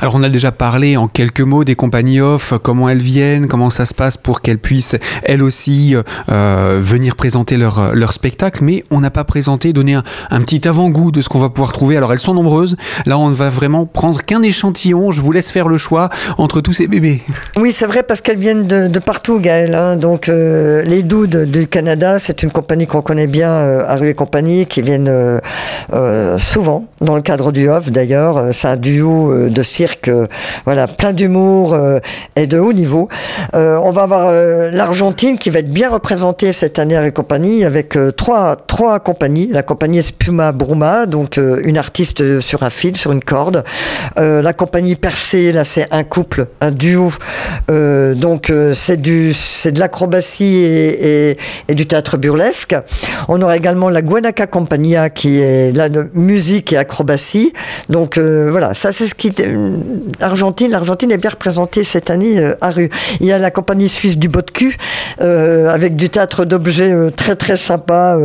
Alors 0.00 0.14
on 0.14 0.22
a 0.22 0.28
déjà 0.28 0.52
parlé 0.52 0.96
en 0.96 1.08
quelques 1.08 1.40
mots 1.40 1.64
des 1.64 1.74
compagnies 1.74 2.20
off, 2.20 2.54
comment 2.62 2.88
elles 2.88 2.98
viennent, 2.98 3.46
comment 3.46 3.70
ça 3.70 3.84
se 3.84 3.94
passe 3.94 4.16
pour 4.16 4.40
qu'elles 4.40 4.58
puissent 4.58 4.96
elles 5.24 5.42
aussi 5.42 5.94
euh, 6.30 6.80
venir 6.82 7.16
présenter 7.16 7.56
leur, 7.56 7.94
leur 7.94 8.12
spectacle, 8.12 8.64
mais 8.64 8.84
on 8.90 9.00
n'a 9.00 9.10
pas 9.10 9.24
présenté, 9.24 9.72
donné 9.72 9.94
un, 9.94 10.40
petit 10.40 10.66
avant-goût 10.66 11.12
de 11.12 11.20
ce 11.20 11.28
qu'on 11.28 11.38
va 11.38 11.48
pouvoir 11.48 11.72
trouver. 11.72 11.96
Alors 11.96 12.12
elles 12.12 12.18
sont 12.18 12.34
nombreuses, 12.34 12.76
là 13.06 13.18
on 13.18 13.28
ne 13.28 13.34
va 13.34 13.48
vraiment 13.48 13.86
prendre 13.86 14.22
qu'un 14.22 14.42
échantillon, 14.42 15.10
je 15.10 15.20
vous 15.20 15.32
laisse 15.32 15.50
faire 15.50 15.68
le 15.68 15.78
choix 15.78 16.08
entre 16.38 16.60
tous 16.60 16.72
ces 16.72 16.88
bébés. 16.88 17.22
Oui 17.56 17.72
c'est 17.72 17.86
vrai 17.86 18.02
parce 18.02 18.20
qu'elles 18.20 18.38
viennent 18.38 18.66
de, 18.66 18.98
partout 18.98 19.40
Gaël, 19.40 19.74
hein. 19.74 19.96
donc 19.96 20.28
euh, 20.28 20.82
les 20.82 21.02
Doudes 21.02 21.44
du 21.44 21.66
Canada, 21.66 22.18
c'est 22.18 22.42
une 22.42 22.50
compagnie 22.50 22.86
qu'on 22.86 23.02
connaît 23.02 23.26
bien, 23.26 23.50
euh, 23.50 24.02
et 24.02 24.14
compagnie, 24.14 24.66
qui 24.66 24.82
viennent 24.82 25.08
euh, 25.92 26.38
souvent 26.38 26.86
dans 27.00 27.14
le 27.14 27.22
cadre 27.22 27.52
du 27.52 27.68
off 27.68 27.90
d'ailleurs, 27.90 28.52
c'est 28.52 28.68
un 28.68 28.76
duo 28.76 29.48
de 29.48 29.62
cirque, 29.72 30.08
euh, 30.08 30.26
voilà, 30.64 30.86
plein 30.86 31.12
d'humour 31.12 31.74
euh, 31.74 31.98
et 32.36 32.46
de 32.46 32.58
haut 32.58 32.72
niveau. 32.72 33.08
Euh, 33.54 33.78
on 33.82 33.90
va 33.90 34.02
avoir 34.02 34.30
l'Argentine 34.72 35.38
qui 35.38 35.50
va 35.50 35.60
être 35.60 35.70
bien 35.70 35.90
représentée 35.90 36.52
cette 36.52 36.78
année 36.78 37.00
et 37.06 37.12
compagnie 37.12 37.64
avec 37.64 37.96
trois, 38.16 38.56
trois 38.56 39.00
compagnies. 39.00 39.48
La 39.48 39.62
compagnie 39.62 39.98
Espuma 39.98 40.52
Bruma, 40.52 41.06
donc 41.06 41.38
une 41.38 41.78
artiste 41.78 42.40
sur 42.40 42.62
un 42.62 42.70
fil, 42.70 42.96
sur 42.96 43.12
une 43.12 43.22
corde. 43.22 43.64
la 44.16 44.52
compagnie 44.52 44.96
Percé, 44.96 45.52
là 45.52 45.64
c'est 45.64 45.88
un 45.90 46.04
couple, 46.04 46.46
un 46.60 46.70
duo. 46.70 47.12
donc 47.68 48.52
c'est 48.74 49.00
c'est 49.32 49.72
de 49.72 49.80
l'acrobatie 49.80 50.56
et, 50.56 51.36
du 51.68 51.86
théâtre 51.86 52.16
burlesque. 52.16 52.76
On 53.28 53.40
aura 53.40 53.56
également 53.56 53.88
la 53.88 54.02
Guanaca 54.02 54.46
Compagnia 54.46 55.10
qui 55.10 55.38
est 55.40 55.72
de 55.72 56.10
musique 56.14 56.72
et 56.72 56.76
acrobatie. 56.76 57.52
Donc 57.88 58.18
voilà, 58.18 58.74
ça 58.74 58.92
c'est 58.92 59.08
ce 59.08 59.14
qui 59.14 59.32
Argentine, 60.20 60.70
l'Argentine 60.70 61.10
est 61.10 61.18
bien 61.18 61.30
représentée 61.30 61.84
cette 61.84 62.10
année 62.10 62.38
euh, 62.38 62.54
à 62.60 62.70
rue. 62.70 62.90
Il 63.20 63.26
y 63.26 63.32
a 63.32 63.38
la 63.38 63.50
compagnie 63.50 63.88
suisse 63.88 64.18
du 64.18 64.28
bot 64.28 64.42
de 64.42 64.50
cul, 64.50 64.76
euh, 65.20 65.68
avec 65.68 65.96
du 65.96 66.08
théâtre 66.08 66.44
d'objets 66.44 66.92
euh, 66.92 67.10
très 67.10 67.36
très 67.36 67.56
sympa, 67.56 68.18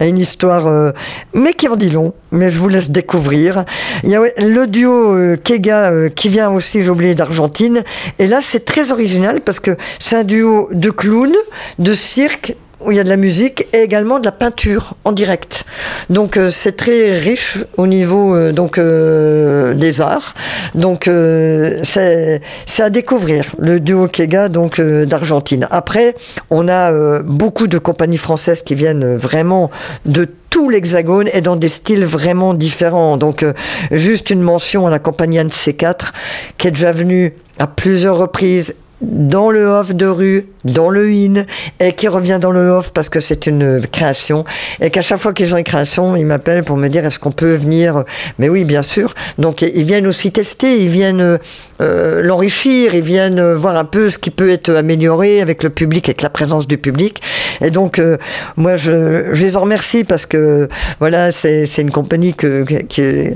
et 0.00 0.08
une 0.08 0.18
histoire, 0.18 0.92
mais 1.34 1.52
qui 1.52 1.68
en 1.68 1.76
dit 1.76 1.90
long, 1.90 2.14
mais 2.30 2.50
je 2.50 2.58
vous 2.58 2.68
laisse 2.68 2.90
découvrir. 2.90 3.64
Il 4.04 4.10
y 4.10 4.16
a 4.16 4.20
le 4.38 4.66
duo 4.66 5.36
Kega 5.42 6.10
qui 6.10 6.28
vient 6.28 6.50
aussi, 6.50 6.82
j'ai 6.82 6.90
oublié, 6.90 7.14
d'Argentine, 7.14 7.82
et 8.18 8.26
là 8.26 8.40
c'est 8.42 8.64
très 8.64 8.92
original 8.92 9.40
parce 9.40 9.60
que 9.60 9.76
c'est 9.98 10.16
un 10.16 10.24
duo 10.24 10.68
de 10.72 10.90
clowns, 10.90 11.36
de 11.78 11.94
cirque 11.94 12.56
où 12.80 12.90
il 12.90 12.96
y 12.96 13.00
a 13.00 13.04
de 13.04 13.08
la 13.08 13.16
musique 13.16 13.66
et 13.72 13.78
également 13.78 14.18
de 14.18 14.24
la 14.24 14.32
peinture 14.32 14.94
en 15.04 15.12
direct. 15.12 15.64
Donc 16.08 16.36
euh, 16.36 16.50
c'est 16.50 16.76
très 16.76 17.12
riche 17.18 17.58
au 17.76 17.86
niveau 17.86 18.34
euh, 18.34 18.52
donc 18.52 18.78
euh, 18.78 19.74
des 19.74 20.00
arts. 20.00 20.34
Donc 20.74 21.04
c'est 21.04 22.40
c'est 22.66 22.82
à 22.82 22.90
découvrir 22.90 23.46
le 23.58 23.80
duo 23.80 24.08
Kega 24.08 24.48
donc 24.48 24.80
d'Argentine. 24.80 25.66
Après, 25.70 26.14
on 26.50 26.68
a 26.68 27.20
beaucoup 27.22 27.66
de 27.66 27.78
compagnies 27.78 28.16
françaises 28.16 28.62
qui 28.62 28.74
viennent 28.74 29.16
vraiment 29.16 29.70
de 30.06 30.28
tout 30.50 30.68
l'hexagone 30.68 31.28
et 31.32 31.40
dans 31.40 31.56
des 31.56 31.68
styles 31.68 32.04
vraiment 32.04 32.54
différents. 32.54 33.16
Donc 33.16 33.44
juste 33.90 34.30
une 34.30 34.42
mention 34.42 34.86
à 34.86 34.90
la 34.90 34.98
compagnie 34.98 35.38
Anne 35.38 35.48
C4 35.48 36.12
qui 36.58 36.68
est 36.68 36.72
déjà 36.72 36.92
venue 36.92 37.34
à 37.58 37.66
plusieurs 37.66 38.16
reprises 38.16 38.74
dans 39.00 39.50
le 39.50 39.66
off 39.66 39.94
de 39.94 40.06
rue, 40.06 40.46
dans 40.64 40.90
le 40.90 41.06
in, 41.10 41.44
et 41.78 41.92
qui 41.92 42.08
revient 42.08 42.38
dans 42.40 42.50
le 42.50 42.68
off 42.68 42.92
parce 42.92 43.08
que 43.08 43.20
c'est 43.20 43.46
une 43.46 43.86
création, 43.86 44.44
et 44.80 44.90
qu'à 44.90 45.02
chaque 45.02 45.18
fois 45.18 45.32
qu'ils 45.32 45.54
ont 45.54 45.56
une 45.56 45.64
création, 45.64 46.16
ils 46.16 46.26
m'appellent 46.26 46.64
pour 46.64 46.76
me 46.76 46.88
dire 46.88 47.04
est-ce 47.04 47.18
qu'on 47.18 47.32
peut 47.32 47.54
venir? 47.54 48.04
Mais 48.38 48.48
oui, 48.48 48.64
bien 48.64 48.82
sûr. 48.82 49.14
Donc 49.38 49.62
ils 49.62 49.84
viennent 49.84 50.06
aussi 50.06 50.32
tester, 50.32 50.82
ils 50.82 50.88
viennent 50.88 51.38
euh, 51.80 52.22
l'enrichir, 52.22 52.94
ils 52.94 53.02
viennent 53.02 53.54
voir 53.54 53.76
un 53.76 53.84
peu 53.84 54.10
ce 54.10 54.18
qui 54.18 54.30
peut 54.30 54.50
être 54.50 54.70
amélioré 54.74 55.40
avec 55.40 55.62
le 55.62 55.70
public, 55.70 56.08
avec 56.08 56.22
la 56.22 56.30
présence 56.30 56.66
du 56.66 56.78
public. 56.78 57.22
Et 57.60 57.70
donc 57.70 57.98
euh, 57.98 58.16
moi, 58.56 58.76
je, 58.76 59.32
les 59.32 59.56
en 59.56 59.62
remercie 59.62 60.04
parce 60.04 60.26
que 60.26 60.68
voilà, 60.98 61.32
c'est 61.32 61.66
une 61.78 61.90
compagnie 61.90 62.34
que, 62.34 62.64
qui, 62.82 63.02
euh, 63.02 63.30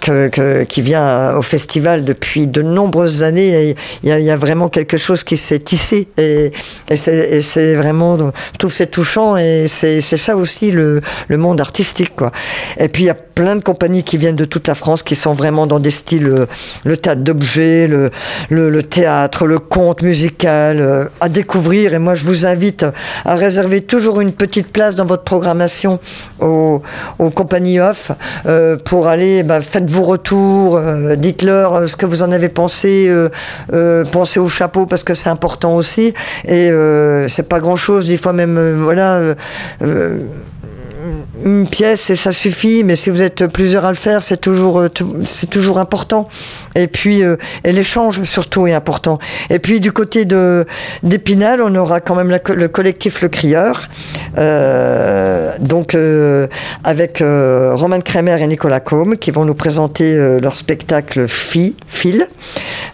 que, 0.00 0.28
que, 0.28 0.64
qui 0.64 0.82
vient 0.82 1.34
au 1.36 1.42
festival 1.42 2.04
depuis 2.04 2.46
de 2.46 2.62
nombreuses 2.62 3.22
années. 3.22 3.76
Il 4.02 4.08
y 4.08 4.12
a, 4.12 4.18
y 4.18 4.30
a 4.30 4.36
vraiment 4.36 4.68
quelque 4.68 4.96
chose 4.96 5.24
qui 5.24 5.36
s'est 5.36 5.58
tissé 5.58 5.91
Et, 5.92 6.52
c'est 6.96 7.74
vraiment, 7.74 8.18
je 8.18 8.58
trouve 8.58 8.72
c'est 8.72 8.86
touchant 8.90 9.36
et 9.36 9.66
c'est 9.68 10.00
ça 10.00 10.36
aussi 10.36 10.70
le, 10.70 11.00
le, 11.28 11.36
monde 11.36 11.60
artistique. 11.60 12.14
Quoi. 12.16 12.32
Et 12.78 12.88
puis 12.88 13.04
il 13.04 13.06
y 13.06 13.10
plein 13.34 13.56
de 13.56 13.62
compagnies 13.62 14.02
qui 14.02 14.18
viennent 14.18 14.36
de 14.36 14.44
toute 14.44 14.68
la 14.68 14.74
France 14.74 15.02
qui 15.02 15.14
sont 15.14 15.32
vraiment 15.32 15.66
dans 15.66 15.80
des 15.80 15.90
styles, 15.90 16.28
euh, 16.28 16.46
le 16.84 16.96
théâtre 16.96 17.22
d'objets, 17.22 17.86
le, 17.86 18.10
le, 18.50 18.70
le, 18.70 18.82
théâtre, 18.82 19.46
le 19.46 19.58
conte 19.58 20.02
musical, 20.02 20.80
euh, 20.80 21.04
à 21.20 21.28
découvrir. 21.28 21.94
Et 21.94 21.98
moi 21.98 22.14
je 22.14 22.24
vous 22.24 22.46
invite 22.46 22.84
à 23.24 23.34
réserver 23.34 23.82
toujours 23.82 24.20
une 24.20 24.32
petite 24.32 24.72
place 24.72 24.94
dans 24.94 25.04
votre 25.04 25.24
programmation 25.24 26.00
aux, 26.40 26.82
aux 27.18 27.30
compagnies 27.30 27.80
off 27.80 28.12
euh, 28.46 28.76
pour 28.76 29.06
aller, 29.06 29.42
bah, 29.42 29.60
faites 29.60 29.90
vos 29.90 30.02
retours, 30.02 30.76
euh, 30.76 31.16
dites-leur 31.16 31.88
ce 31.88 31.96
que 31.96 32.06
vous 32.06 32.22
en 32.22 32.32
avez 32.32 32.48
pensé, 32.48 33.10
pensez 34.10 34.40
au 34.40 34.48
chapeau 34.48 34.86
parce 34.86 35.04
que 35.04 35.14
c'est 35.14 35.28
important 35.28 35.76
aussi. 35.76 36.14
Et 36.46 36.70
c'est 37.28 37.48
pas 37.48 37.60
grand 37.60 37.76
chose, 37.76 38.06
des 38.06 38.16
fois 38.16 38.32
même, 38.32 38.82
voilà 38.82 39.34
une 41.44 41.68
pièce 41.68 42.10
et 42.10 42.16
ça 42.16 42.32
suffit, 42.32 42.84
mais 42.84 42.96
si 42.96 43.10
vous 43.10 43.22
êtes 43.22 43.46
plusieurs 43.46 43.84
à 43.84 43.88
le 43.88 43.96
faire, 43.96 44.22
c'est 44.22 44.40
toujours, 44.40 44.80
euh, 44.80 44.88
c'est 45.24 45.48
toujours 45.48 45.78
important. 45.78 46.28
Et 46.74 46.86
puis, 46.86 47.22
euh, 47.22 47.36
et 47.64 47.72
l'échange 47.72 48.22
surtout 48.22 48.66
est 48.66 48.72
important. 48.72 49.18
Et 49.50 49.58
puis, 49.58 49.80
du 49.80 49.92
côté 49.92 50.24
de 50.24 50.64
d'Épinal, 51.02 51.60
on 51.62 51.74
aura 51.74 52.00
quand 52.00 52.14
même 52.14 52.38
le 52.54 52.68
collectif 52.68 53.22
Le 53.22 53.28
Crieur, 53.28 53.88
euh, 54.38 55.52
donc 55.58 55.96
avec 56.84 57.18
Roman 57.20 58.00
Kremer 58.00 58.40
et 58.40 58.46
Nicolas 58.46 58.80
Combe 58.80 59.16
qui 59.16 59.30
vont 59.30 59.44
nous 59.44 59.54
présenter 59.54 60.16
leur 60.40 60.56
spectacle 60.56 61.26
Fi, 61.28 61.74
Fil. 61.88 62.28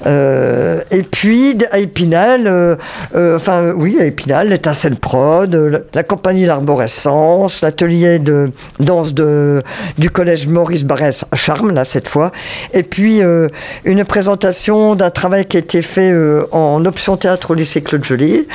et 0.06 1.02
puis, 1.10 1.58
à 1.70 1.78
Épinal, 1.78 2.78
enfin, 3.14 3.72
oui, 3.74 3.96
à 4.00 4.04
Épinal, 4.04 4.48
l'étincelle 4.48 4.96
prod, 4.96 5.84
la 5.92 6.02
compagnie 6.02 6.46
L'Arborescence, 6.46 7.60
l'atelier 7.60 7.97
de 8.18 8.46
danse 8.80 9.14
du 9.14 10.10
collège 10.10 10.46
Maurice 10.46 10.84
Barrès 10.84 11.24
à 11.30 11.36
Charmes, 11.36 11.72
là, 11.72 11.84
cette 11.84 12.08
fois. 12.08 12.32
Et 12.72 12.82
puis, 12.82 13.22
euh, 13.22 13.48
une 13.84 14.04
présentation 14.04 14.94
d'un 14.94 15.10
travail 15.10 15.46
qui 15.46 15.56
a 15.56 15.60
été 15.60 15.82
fait 15.82 16.10
euh, 16.10 16.46
en 16.52 16.84
option 16.84 17.16
théâtre 17.16 17.52
au 17.52 17.54
lycée 17.54 17.82
Claude 17.82 18.04
Joly, 18.04 18.46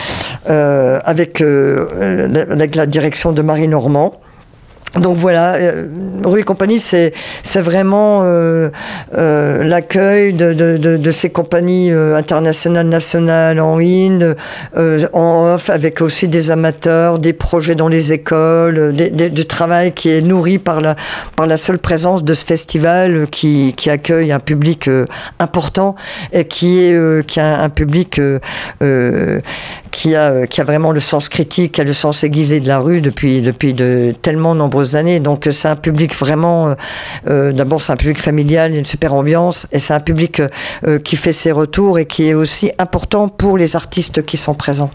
euh, 0.49 0.99
avec 1.03 1.39
la 1.39 2.85
direction 2.85 3.31
de 3.31 3.41
Marie 3.41 3.67
Normand. 3.67 4.19
Donc 4.99 5.17
voilà, 5.17 5.55
euh, 5.55 5.87
Rue 6.23 6.41
et 6.41 6.43
compagnie, 6.43 6.79
c'est 6.79 7.13
vraiment 7.55 8.21
euh, 8.23 8.69
euh, 9.17 9.63
l'accueil 9.63 10.33
de, 10.33 11.11
ces 11.11 11.31
compagnies 11.31 11.91
internationales, 11.91 12.87
nationales 12.87 13.59
en 13.59 13.79
Inde, 13.79 14.37
euh, 14.77 15.07
en 15.13 15.55
off, 15.55 15.71
avec 15.71 15.99
aussi 16.01 16.27
des 16.27 16.51
amateurs, 16.51 17.17
des 17.17 17.33
projets 17.33 17.73
dans 17.73 17.87
les 17.87 18.13
écoles, 18.13 18.93
du 18.93 19.45
travail 19.45 19.93
qui 19.93 20.09
est 20.09 20.21
nourri 20.21 20.59
par 20.59 20.79
la 20.79 21.57
seule 21.57 21.79
présence 21.79 22.23
de 22.23 22.33
ce 22.35 22.45
festival 22.45 23.27
qui 23.31 23.73
qui 23.75 23.89
accueille 23.89 24.31
un 24.31 24.39
public 24.39 24.89
important 25.39 25.95
et 26.31 26.45
qui 26.45 26.79
est 26.79 27.25
qui 27.25 27.39
a 27.39 27.61
un 27.61 27.69
public 27.69 28.21
qui 29.93 30.15
a 30.15 30.45
qui 30.47 30.59
a 30.59 30.63
vraiment 30.65 30.91
le 30.91 30.99
sens 30.99 31.29
critique, 31.29 31.73
qui 31.73 31.81
a 31.81 31.83
le 31.85 31.93
sens 31.93 32.23
aiguisé 32.23 32.59
de 32.59 32.67
la 32.67 32.79
rue 32.79 32.99
depuis 32.99 33.39
depuis 33.39 33.73
de 33.73 34.13
tellement 34.21 34.55
nombreux 34.55 34.97
années. 34.97 35.21
Donc 35.21 35.47
c'est 35.51 35.69
un 35.69 35.77
public 35.77 36.13
vraiment, 36.15 36.69
euh, 36.69 36.75
euh, 37.27 37.51
d'abord 37.53 37.81
c'est 37.81 37.93
un 37.93 37.97
public 37.97 38.19
familial, 38.19 38.75
une 38.75 38.85
super 38.85 39.13
ambiance, 39.13 39.67
et 39.71 39.79
c'est 39.79 39.93
un 39.93 39.99
public 40.01 40.41
euh, 40.85 40.99
qui 40.99 41.15
fait 41.15 41.31
ses 41.31 41.51
retours 41.51 41.99
et 41.99 42.05
qui 42.05 42.27
est 42.27 42.33
aussi 42.33 42.71
important 42.79 43.29
pour 43.29 43.57
les 43.57 43.75
artistes 43.75 44.25
qui 44.25 44.35
sont 44.35 44.55
présents. 44.55 44.91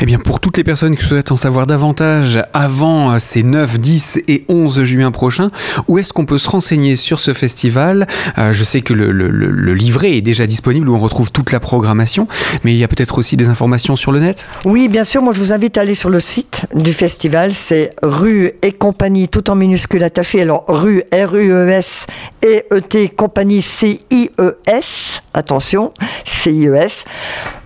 Eh 0.00 0.06
bien, 0.06 0.18
pour 0.18 0.40
toutes 0.40 0.56
les 0.56 0.64
personnes 0.64 0.96
qui 0.96 1.04
souhaitent 1.04 1.32
en 1.32 1.36
savoir 1.36 1.66
davantage 1.66 2.42
avant 2.52 3.18
ces 3.20 3.42
9, 3.42 3.78
10 3.78 4.20
et 4.28 4.44
11 4.48 4.84
juin 4.84 5.10
prochains, 5.10 5.50
où 5.88 5.98
est-ce 5.98 6.12
qu'on 6.12 6.26
peut 6.26 6.38
se 6.38 6.48
renseigner 6.48 6.96
sur 6.96 7.18
ce 7.18 7.32
festival? 7.32 8.06
Euh, 8.38 8.52
Je 8.52 8.64
sais 8.64 8.80
que 8.80 8.92
le, 8.92 9.74
livret 9.74 10.16
est 10.16 10.20
déjà 10.20 10.46
disponible 10.46 10.88
où 10.88 10.94
on 10.94 10.98
retrouve 10.98 11.30
toute 11.30 11.52
la 11.52 11.60
programmation, 11.60 12.28
mais 12.64 12.72
il 12.72 12.78
y 12.78 12.84
a 12.84 12.88
peut-être 12.88 13.18
aussi 13.18 13.36
des 13.36 13.48
informations 13.48 13.96
sur 13.96 14.12
le 14.12 14.20
net? 14.20 14.46
Oui, 14.64 14.88
bien 14.88 15.04
sûr. 15.04 15.22
Moi, 15.22 15.32
je 15.32 15.38
vous 15.38 15.52
invite 15.52 15.78
à 15.78 15.82
aller 15.82 15.94
sur 15.94 16.10
le 16.10 16.20
site 16.20 16.62
du 16.74 16.92
festival. 16.92 17.52
C'est 17.54 17.94
rue 18.02 18.52
et 18.62 18.72
compagnie, 18.72 19.28
tout 19.28 19.50
en 19.50 19.54
minuscule 19.54 20.04
attaché. 20.04 20.42
Alors, 20.42 20.64
rue, 20.68 21.02
R-U-E-S, 21.12 22.06
et 22.42 22.64
E-T, 22.72 23.10
compagnie, 23.10 23.62
C-I-E-S, 23.62 25.22
attention, 25.32 25.92
C-I-E-S, 26.24 27.04
euh. 27.06 27.61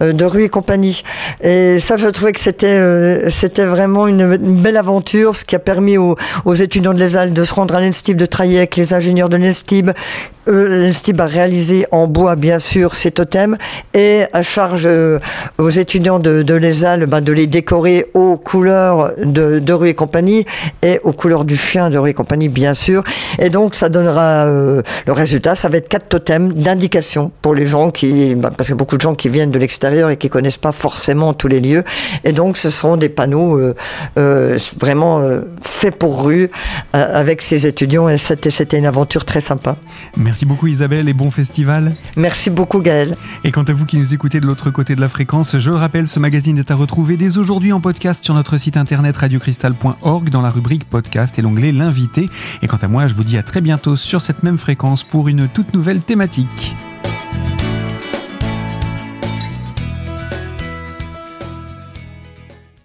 euh, 0.01 0.13
de 0.13 0.25
rue 0.25 0.43
et 0.43 0.49
compagnie. 0.49 1.03
Et 1.41 1.79
ça, 1.79 1.97
je 1.97 2.07
trouvais 2.07 2.33
que 2.35 2.41
c'était 2.41 2.67
euh, 2.67 3.29
c'était 3.29 3.65
vraiment 3.65 4.07
une, 4.07 4.37
belle 4.61 4.77
aventure, 4.77 5.35
ce 5.35 5.45
qui 5.45 5.55
a 5.55 5.59
permis 5.59 5.97
aux, 5.97 6.15
étudiants 6.53 6.93
de 6.93 6.99
l'ESAL 6.99 7.33
de 7.33 7.43
se 7.43 7.53
rendre 7.53 7.73
à 7.75 7.79
l'ENSTIB, 7.79 8.17
de 8.17 8.25
travailler 8.25 8.57
avec 8.57 8.75
les 8.75 8.93
ingénieurs 8.93 9.29
de 9.29 9.37
l'ENSTIB, 9.37 9.91
euh, 10.47 10.87
l'ENSTIB 10.87 11.21
a 11.21 11.25
réalisé 11.25 11.85
en 11.91 12.07
bois, 12.07 12.35
bien 12.35 12.59
sûr, 12.59 12.95
ces 12.95 13.11
totems 13.11 13.57
et 13.93 14.25
à 14.31 14.43
charge 14.43 14.85
euh, 14.85 15.19
aux 15.57 15.69
étudiants 15.69 16.19
de, 16.19 16.43
de 16.43 17.05
ben, 17.05 17.21
de 17.21 17.31
les 17.33 17.47
décorer 17.47 18.05
aux 18.13 18.37
couleurs 18.37 19.13
de, 19.17 19.59
de, 19.59 19.73
rue 19.73 19.89
et 19.89 19.93
compagnie 19.93 20.45
et 20.83 20.99
aux 21.03 21.13
couleurs 21.13 21.45
du 21.45 21.57
chien 21.57 21.89
de 21.89 21.97
rue 21.97 22.11
et 22.11 22.13
compagnie, 22.13 22.49
bien 22.49 22.73
sûr. 22.73 23.03
Et 23.39 23.49
donc, 23.49 23.75
ça 23.75 23.89
donnera 23.89 24.45
euh, 24.45 24.81
le 25.07 25.13
résultat, 25.13 25.55
ça 25.55 25.69
va 25.69 25.77
être 25.77 25.89
quatre 25.89 26.07
totems 26.09 26.53
d'indication 26.53 27.31
pour 27.41 27.55
les 27.55 27.65
gens 27.65 27.89
qui, 27.89 28.35
ben, 28.35 28.51
parce 28.51 28.71
a 28.71 28.75
beaucoup 28.75 28.97
de 28.97 29.01
gens 29.01 29.15
qui 29.15 29.29
viennent 29.29 29.51
de 29.51 29.59
l'extérieur 29.59 30.09
et 30.09 30.17
qui 30.17 30.29
connaissent 30.29 30.57
pas 30.57 30.71
forcément 30.71 31.33
tous 31.33 31.47
les 31.47 31.59
lieux. 31.59 31.83
Et 32.25 32.33
donc, 32.33 32.57
ce 32.57 32.69
seront 32.69 32.97
des 32.97 33.09
panneaux 33.09 33.57
euh, 33.57 33.75
euh, 34.17 34.59
vraiment 34.79 35.21
faits 35.61 35.97
pour 35.97 36.23
rue 36.25 36.49
avec 36.93 37.41
ces 37.41 37.65
étudiants 37.65 38.09
et 38.09 38.17
c'était 38.17 38.77
une 38.77 38.85
aventure 38.85 39.25
très 39.25 39.41
sympa. 39.41 39.77
Merci 40.17 40.35
Merci 40.35 40.45
beaucoup 40.45 40.67
Isabelle 40.67 41.07
et 41.07 41.13
bon 41.13 41.31
festival. 41.31 41.95
Merci 42.17 42.49
beaucoup 42.49 42.81
Gaël. 42.81 43.15
Et 43.45 43.51
quant 43.51 43.63
à 43.63 43.71
vous 43.71 43.85
qui 43.85 43.97
nous 43.97 44.13
écoutez 44.13 44.41
de 44.41 44.45
l'autre 44.45 44.69
côté 44.69 44.93
de 44.93 44.99
la 44.99 45.07
fréquence, 45.07 45.57
je 45.57 45.69
le 45.69 45.77
rappelle, 45.77 46.09
ce 46.09 46.19
magazine 46.19 46.57
est 46.57 46.71
à 46.71 46.75
retrouver 46.75 47.15
dès 47.15 47.37
aujourd'hui 47.37 47.71
en 47.71 47.79
podcast 47.79 48.21
sur 48.25 48.33
notre 48.33 48.57
site 48.57 48.75
internet 48.75 49.15
radiocristal.org 49.15 50.29
dans 50.29 50.41
la 50.41 50.49
rubrique 50.49 50.83
podcast 50.83 51.39
et 51.39 51.41
l'onglet 51.41 51.71
l'invité. 51.71 52.29
Et 52.61 52.67
quant 52.67 52.79
à 52.81 52.89
moi, 52.89 53.07
je 53.07 53.13
vous 53.13 53.23
dis 53.23 53.37
à 53.37 53.43
très 53.43 53.61
bientôt 53.61 53.95
sur 53.95 54.19
cette 54.19 54.43
même 54.43 54.57
fréquence 54.57 55.05
pour 55.05 55.29
une 55.29 55.47
toute 55.47 55.73
nouvelle 55.73 56.01
thématique. 56.01 56.75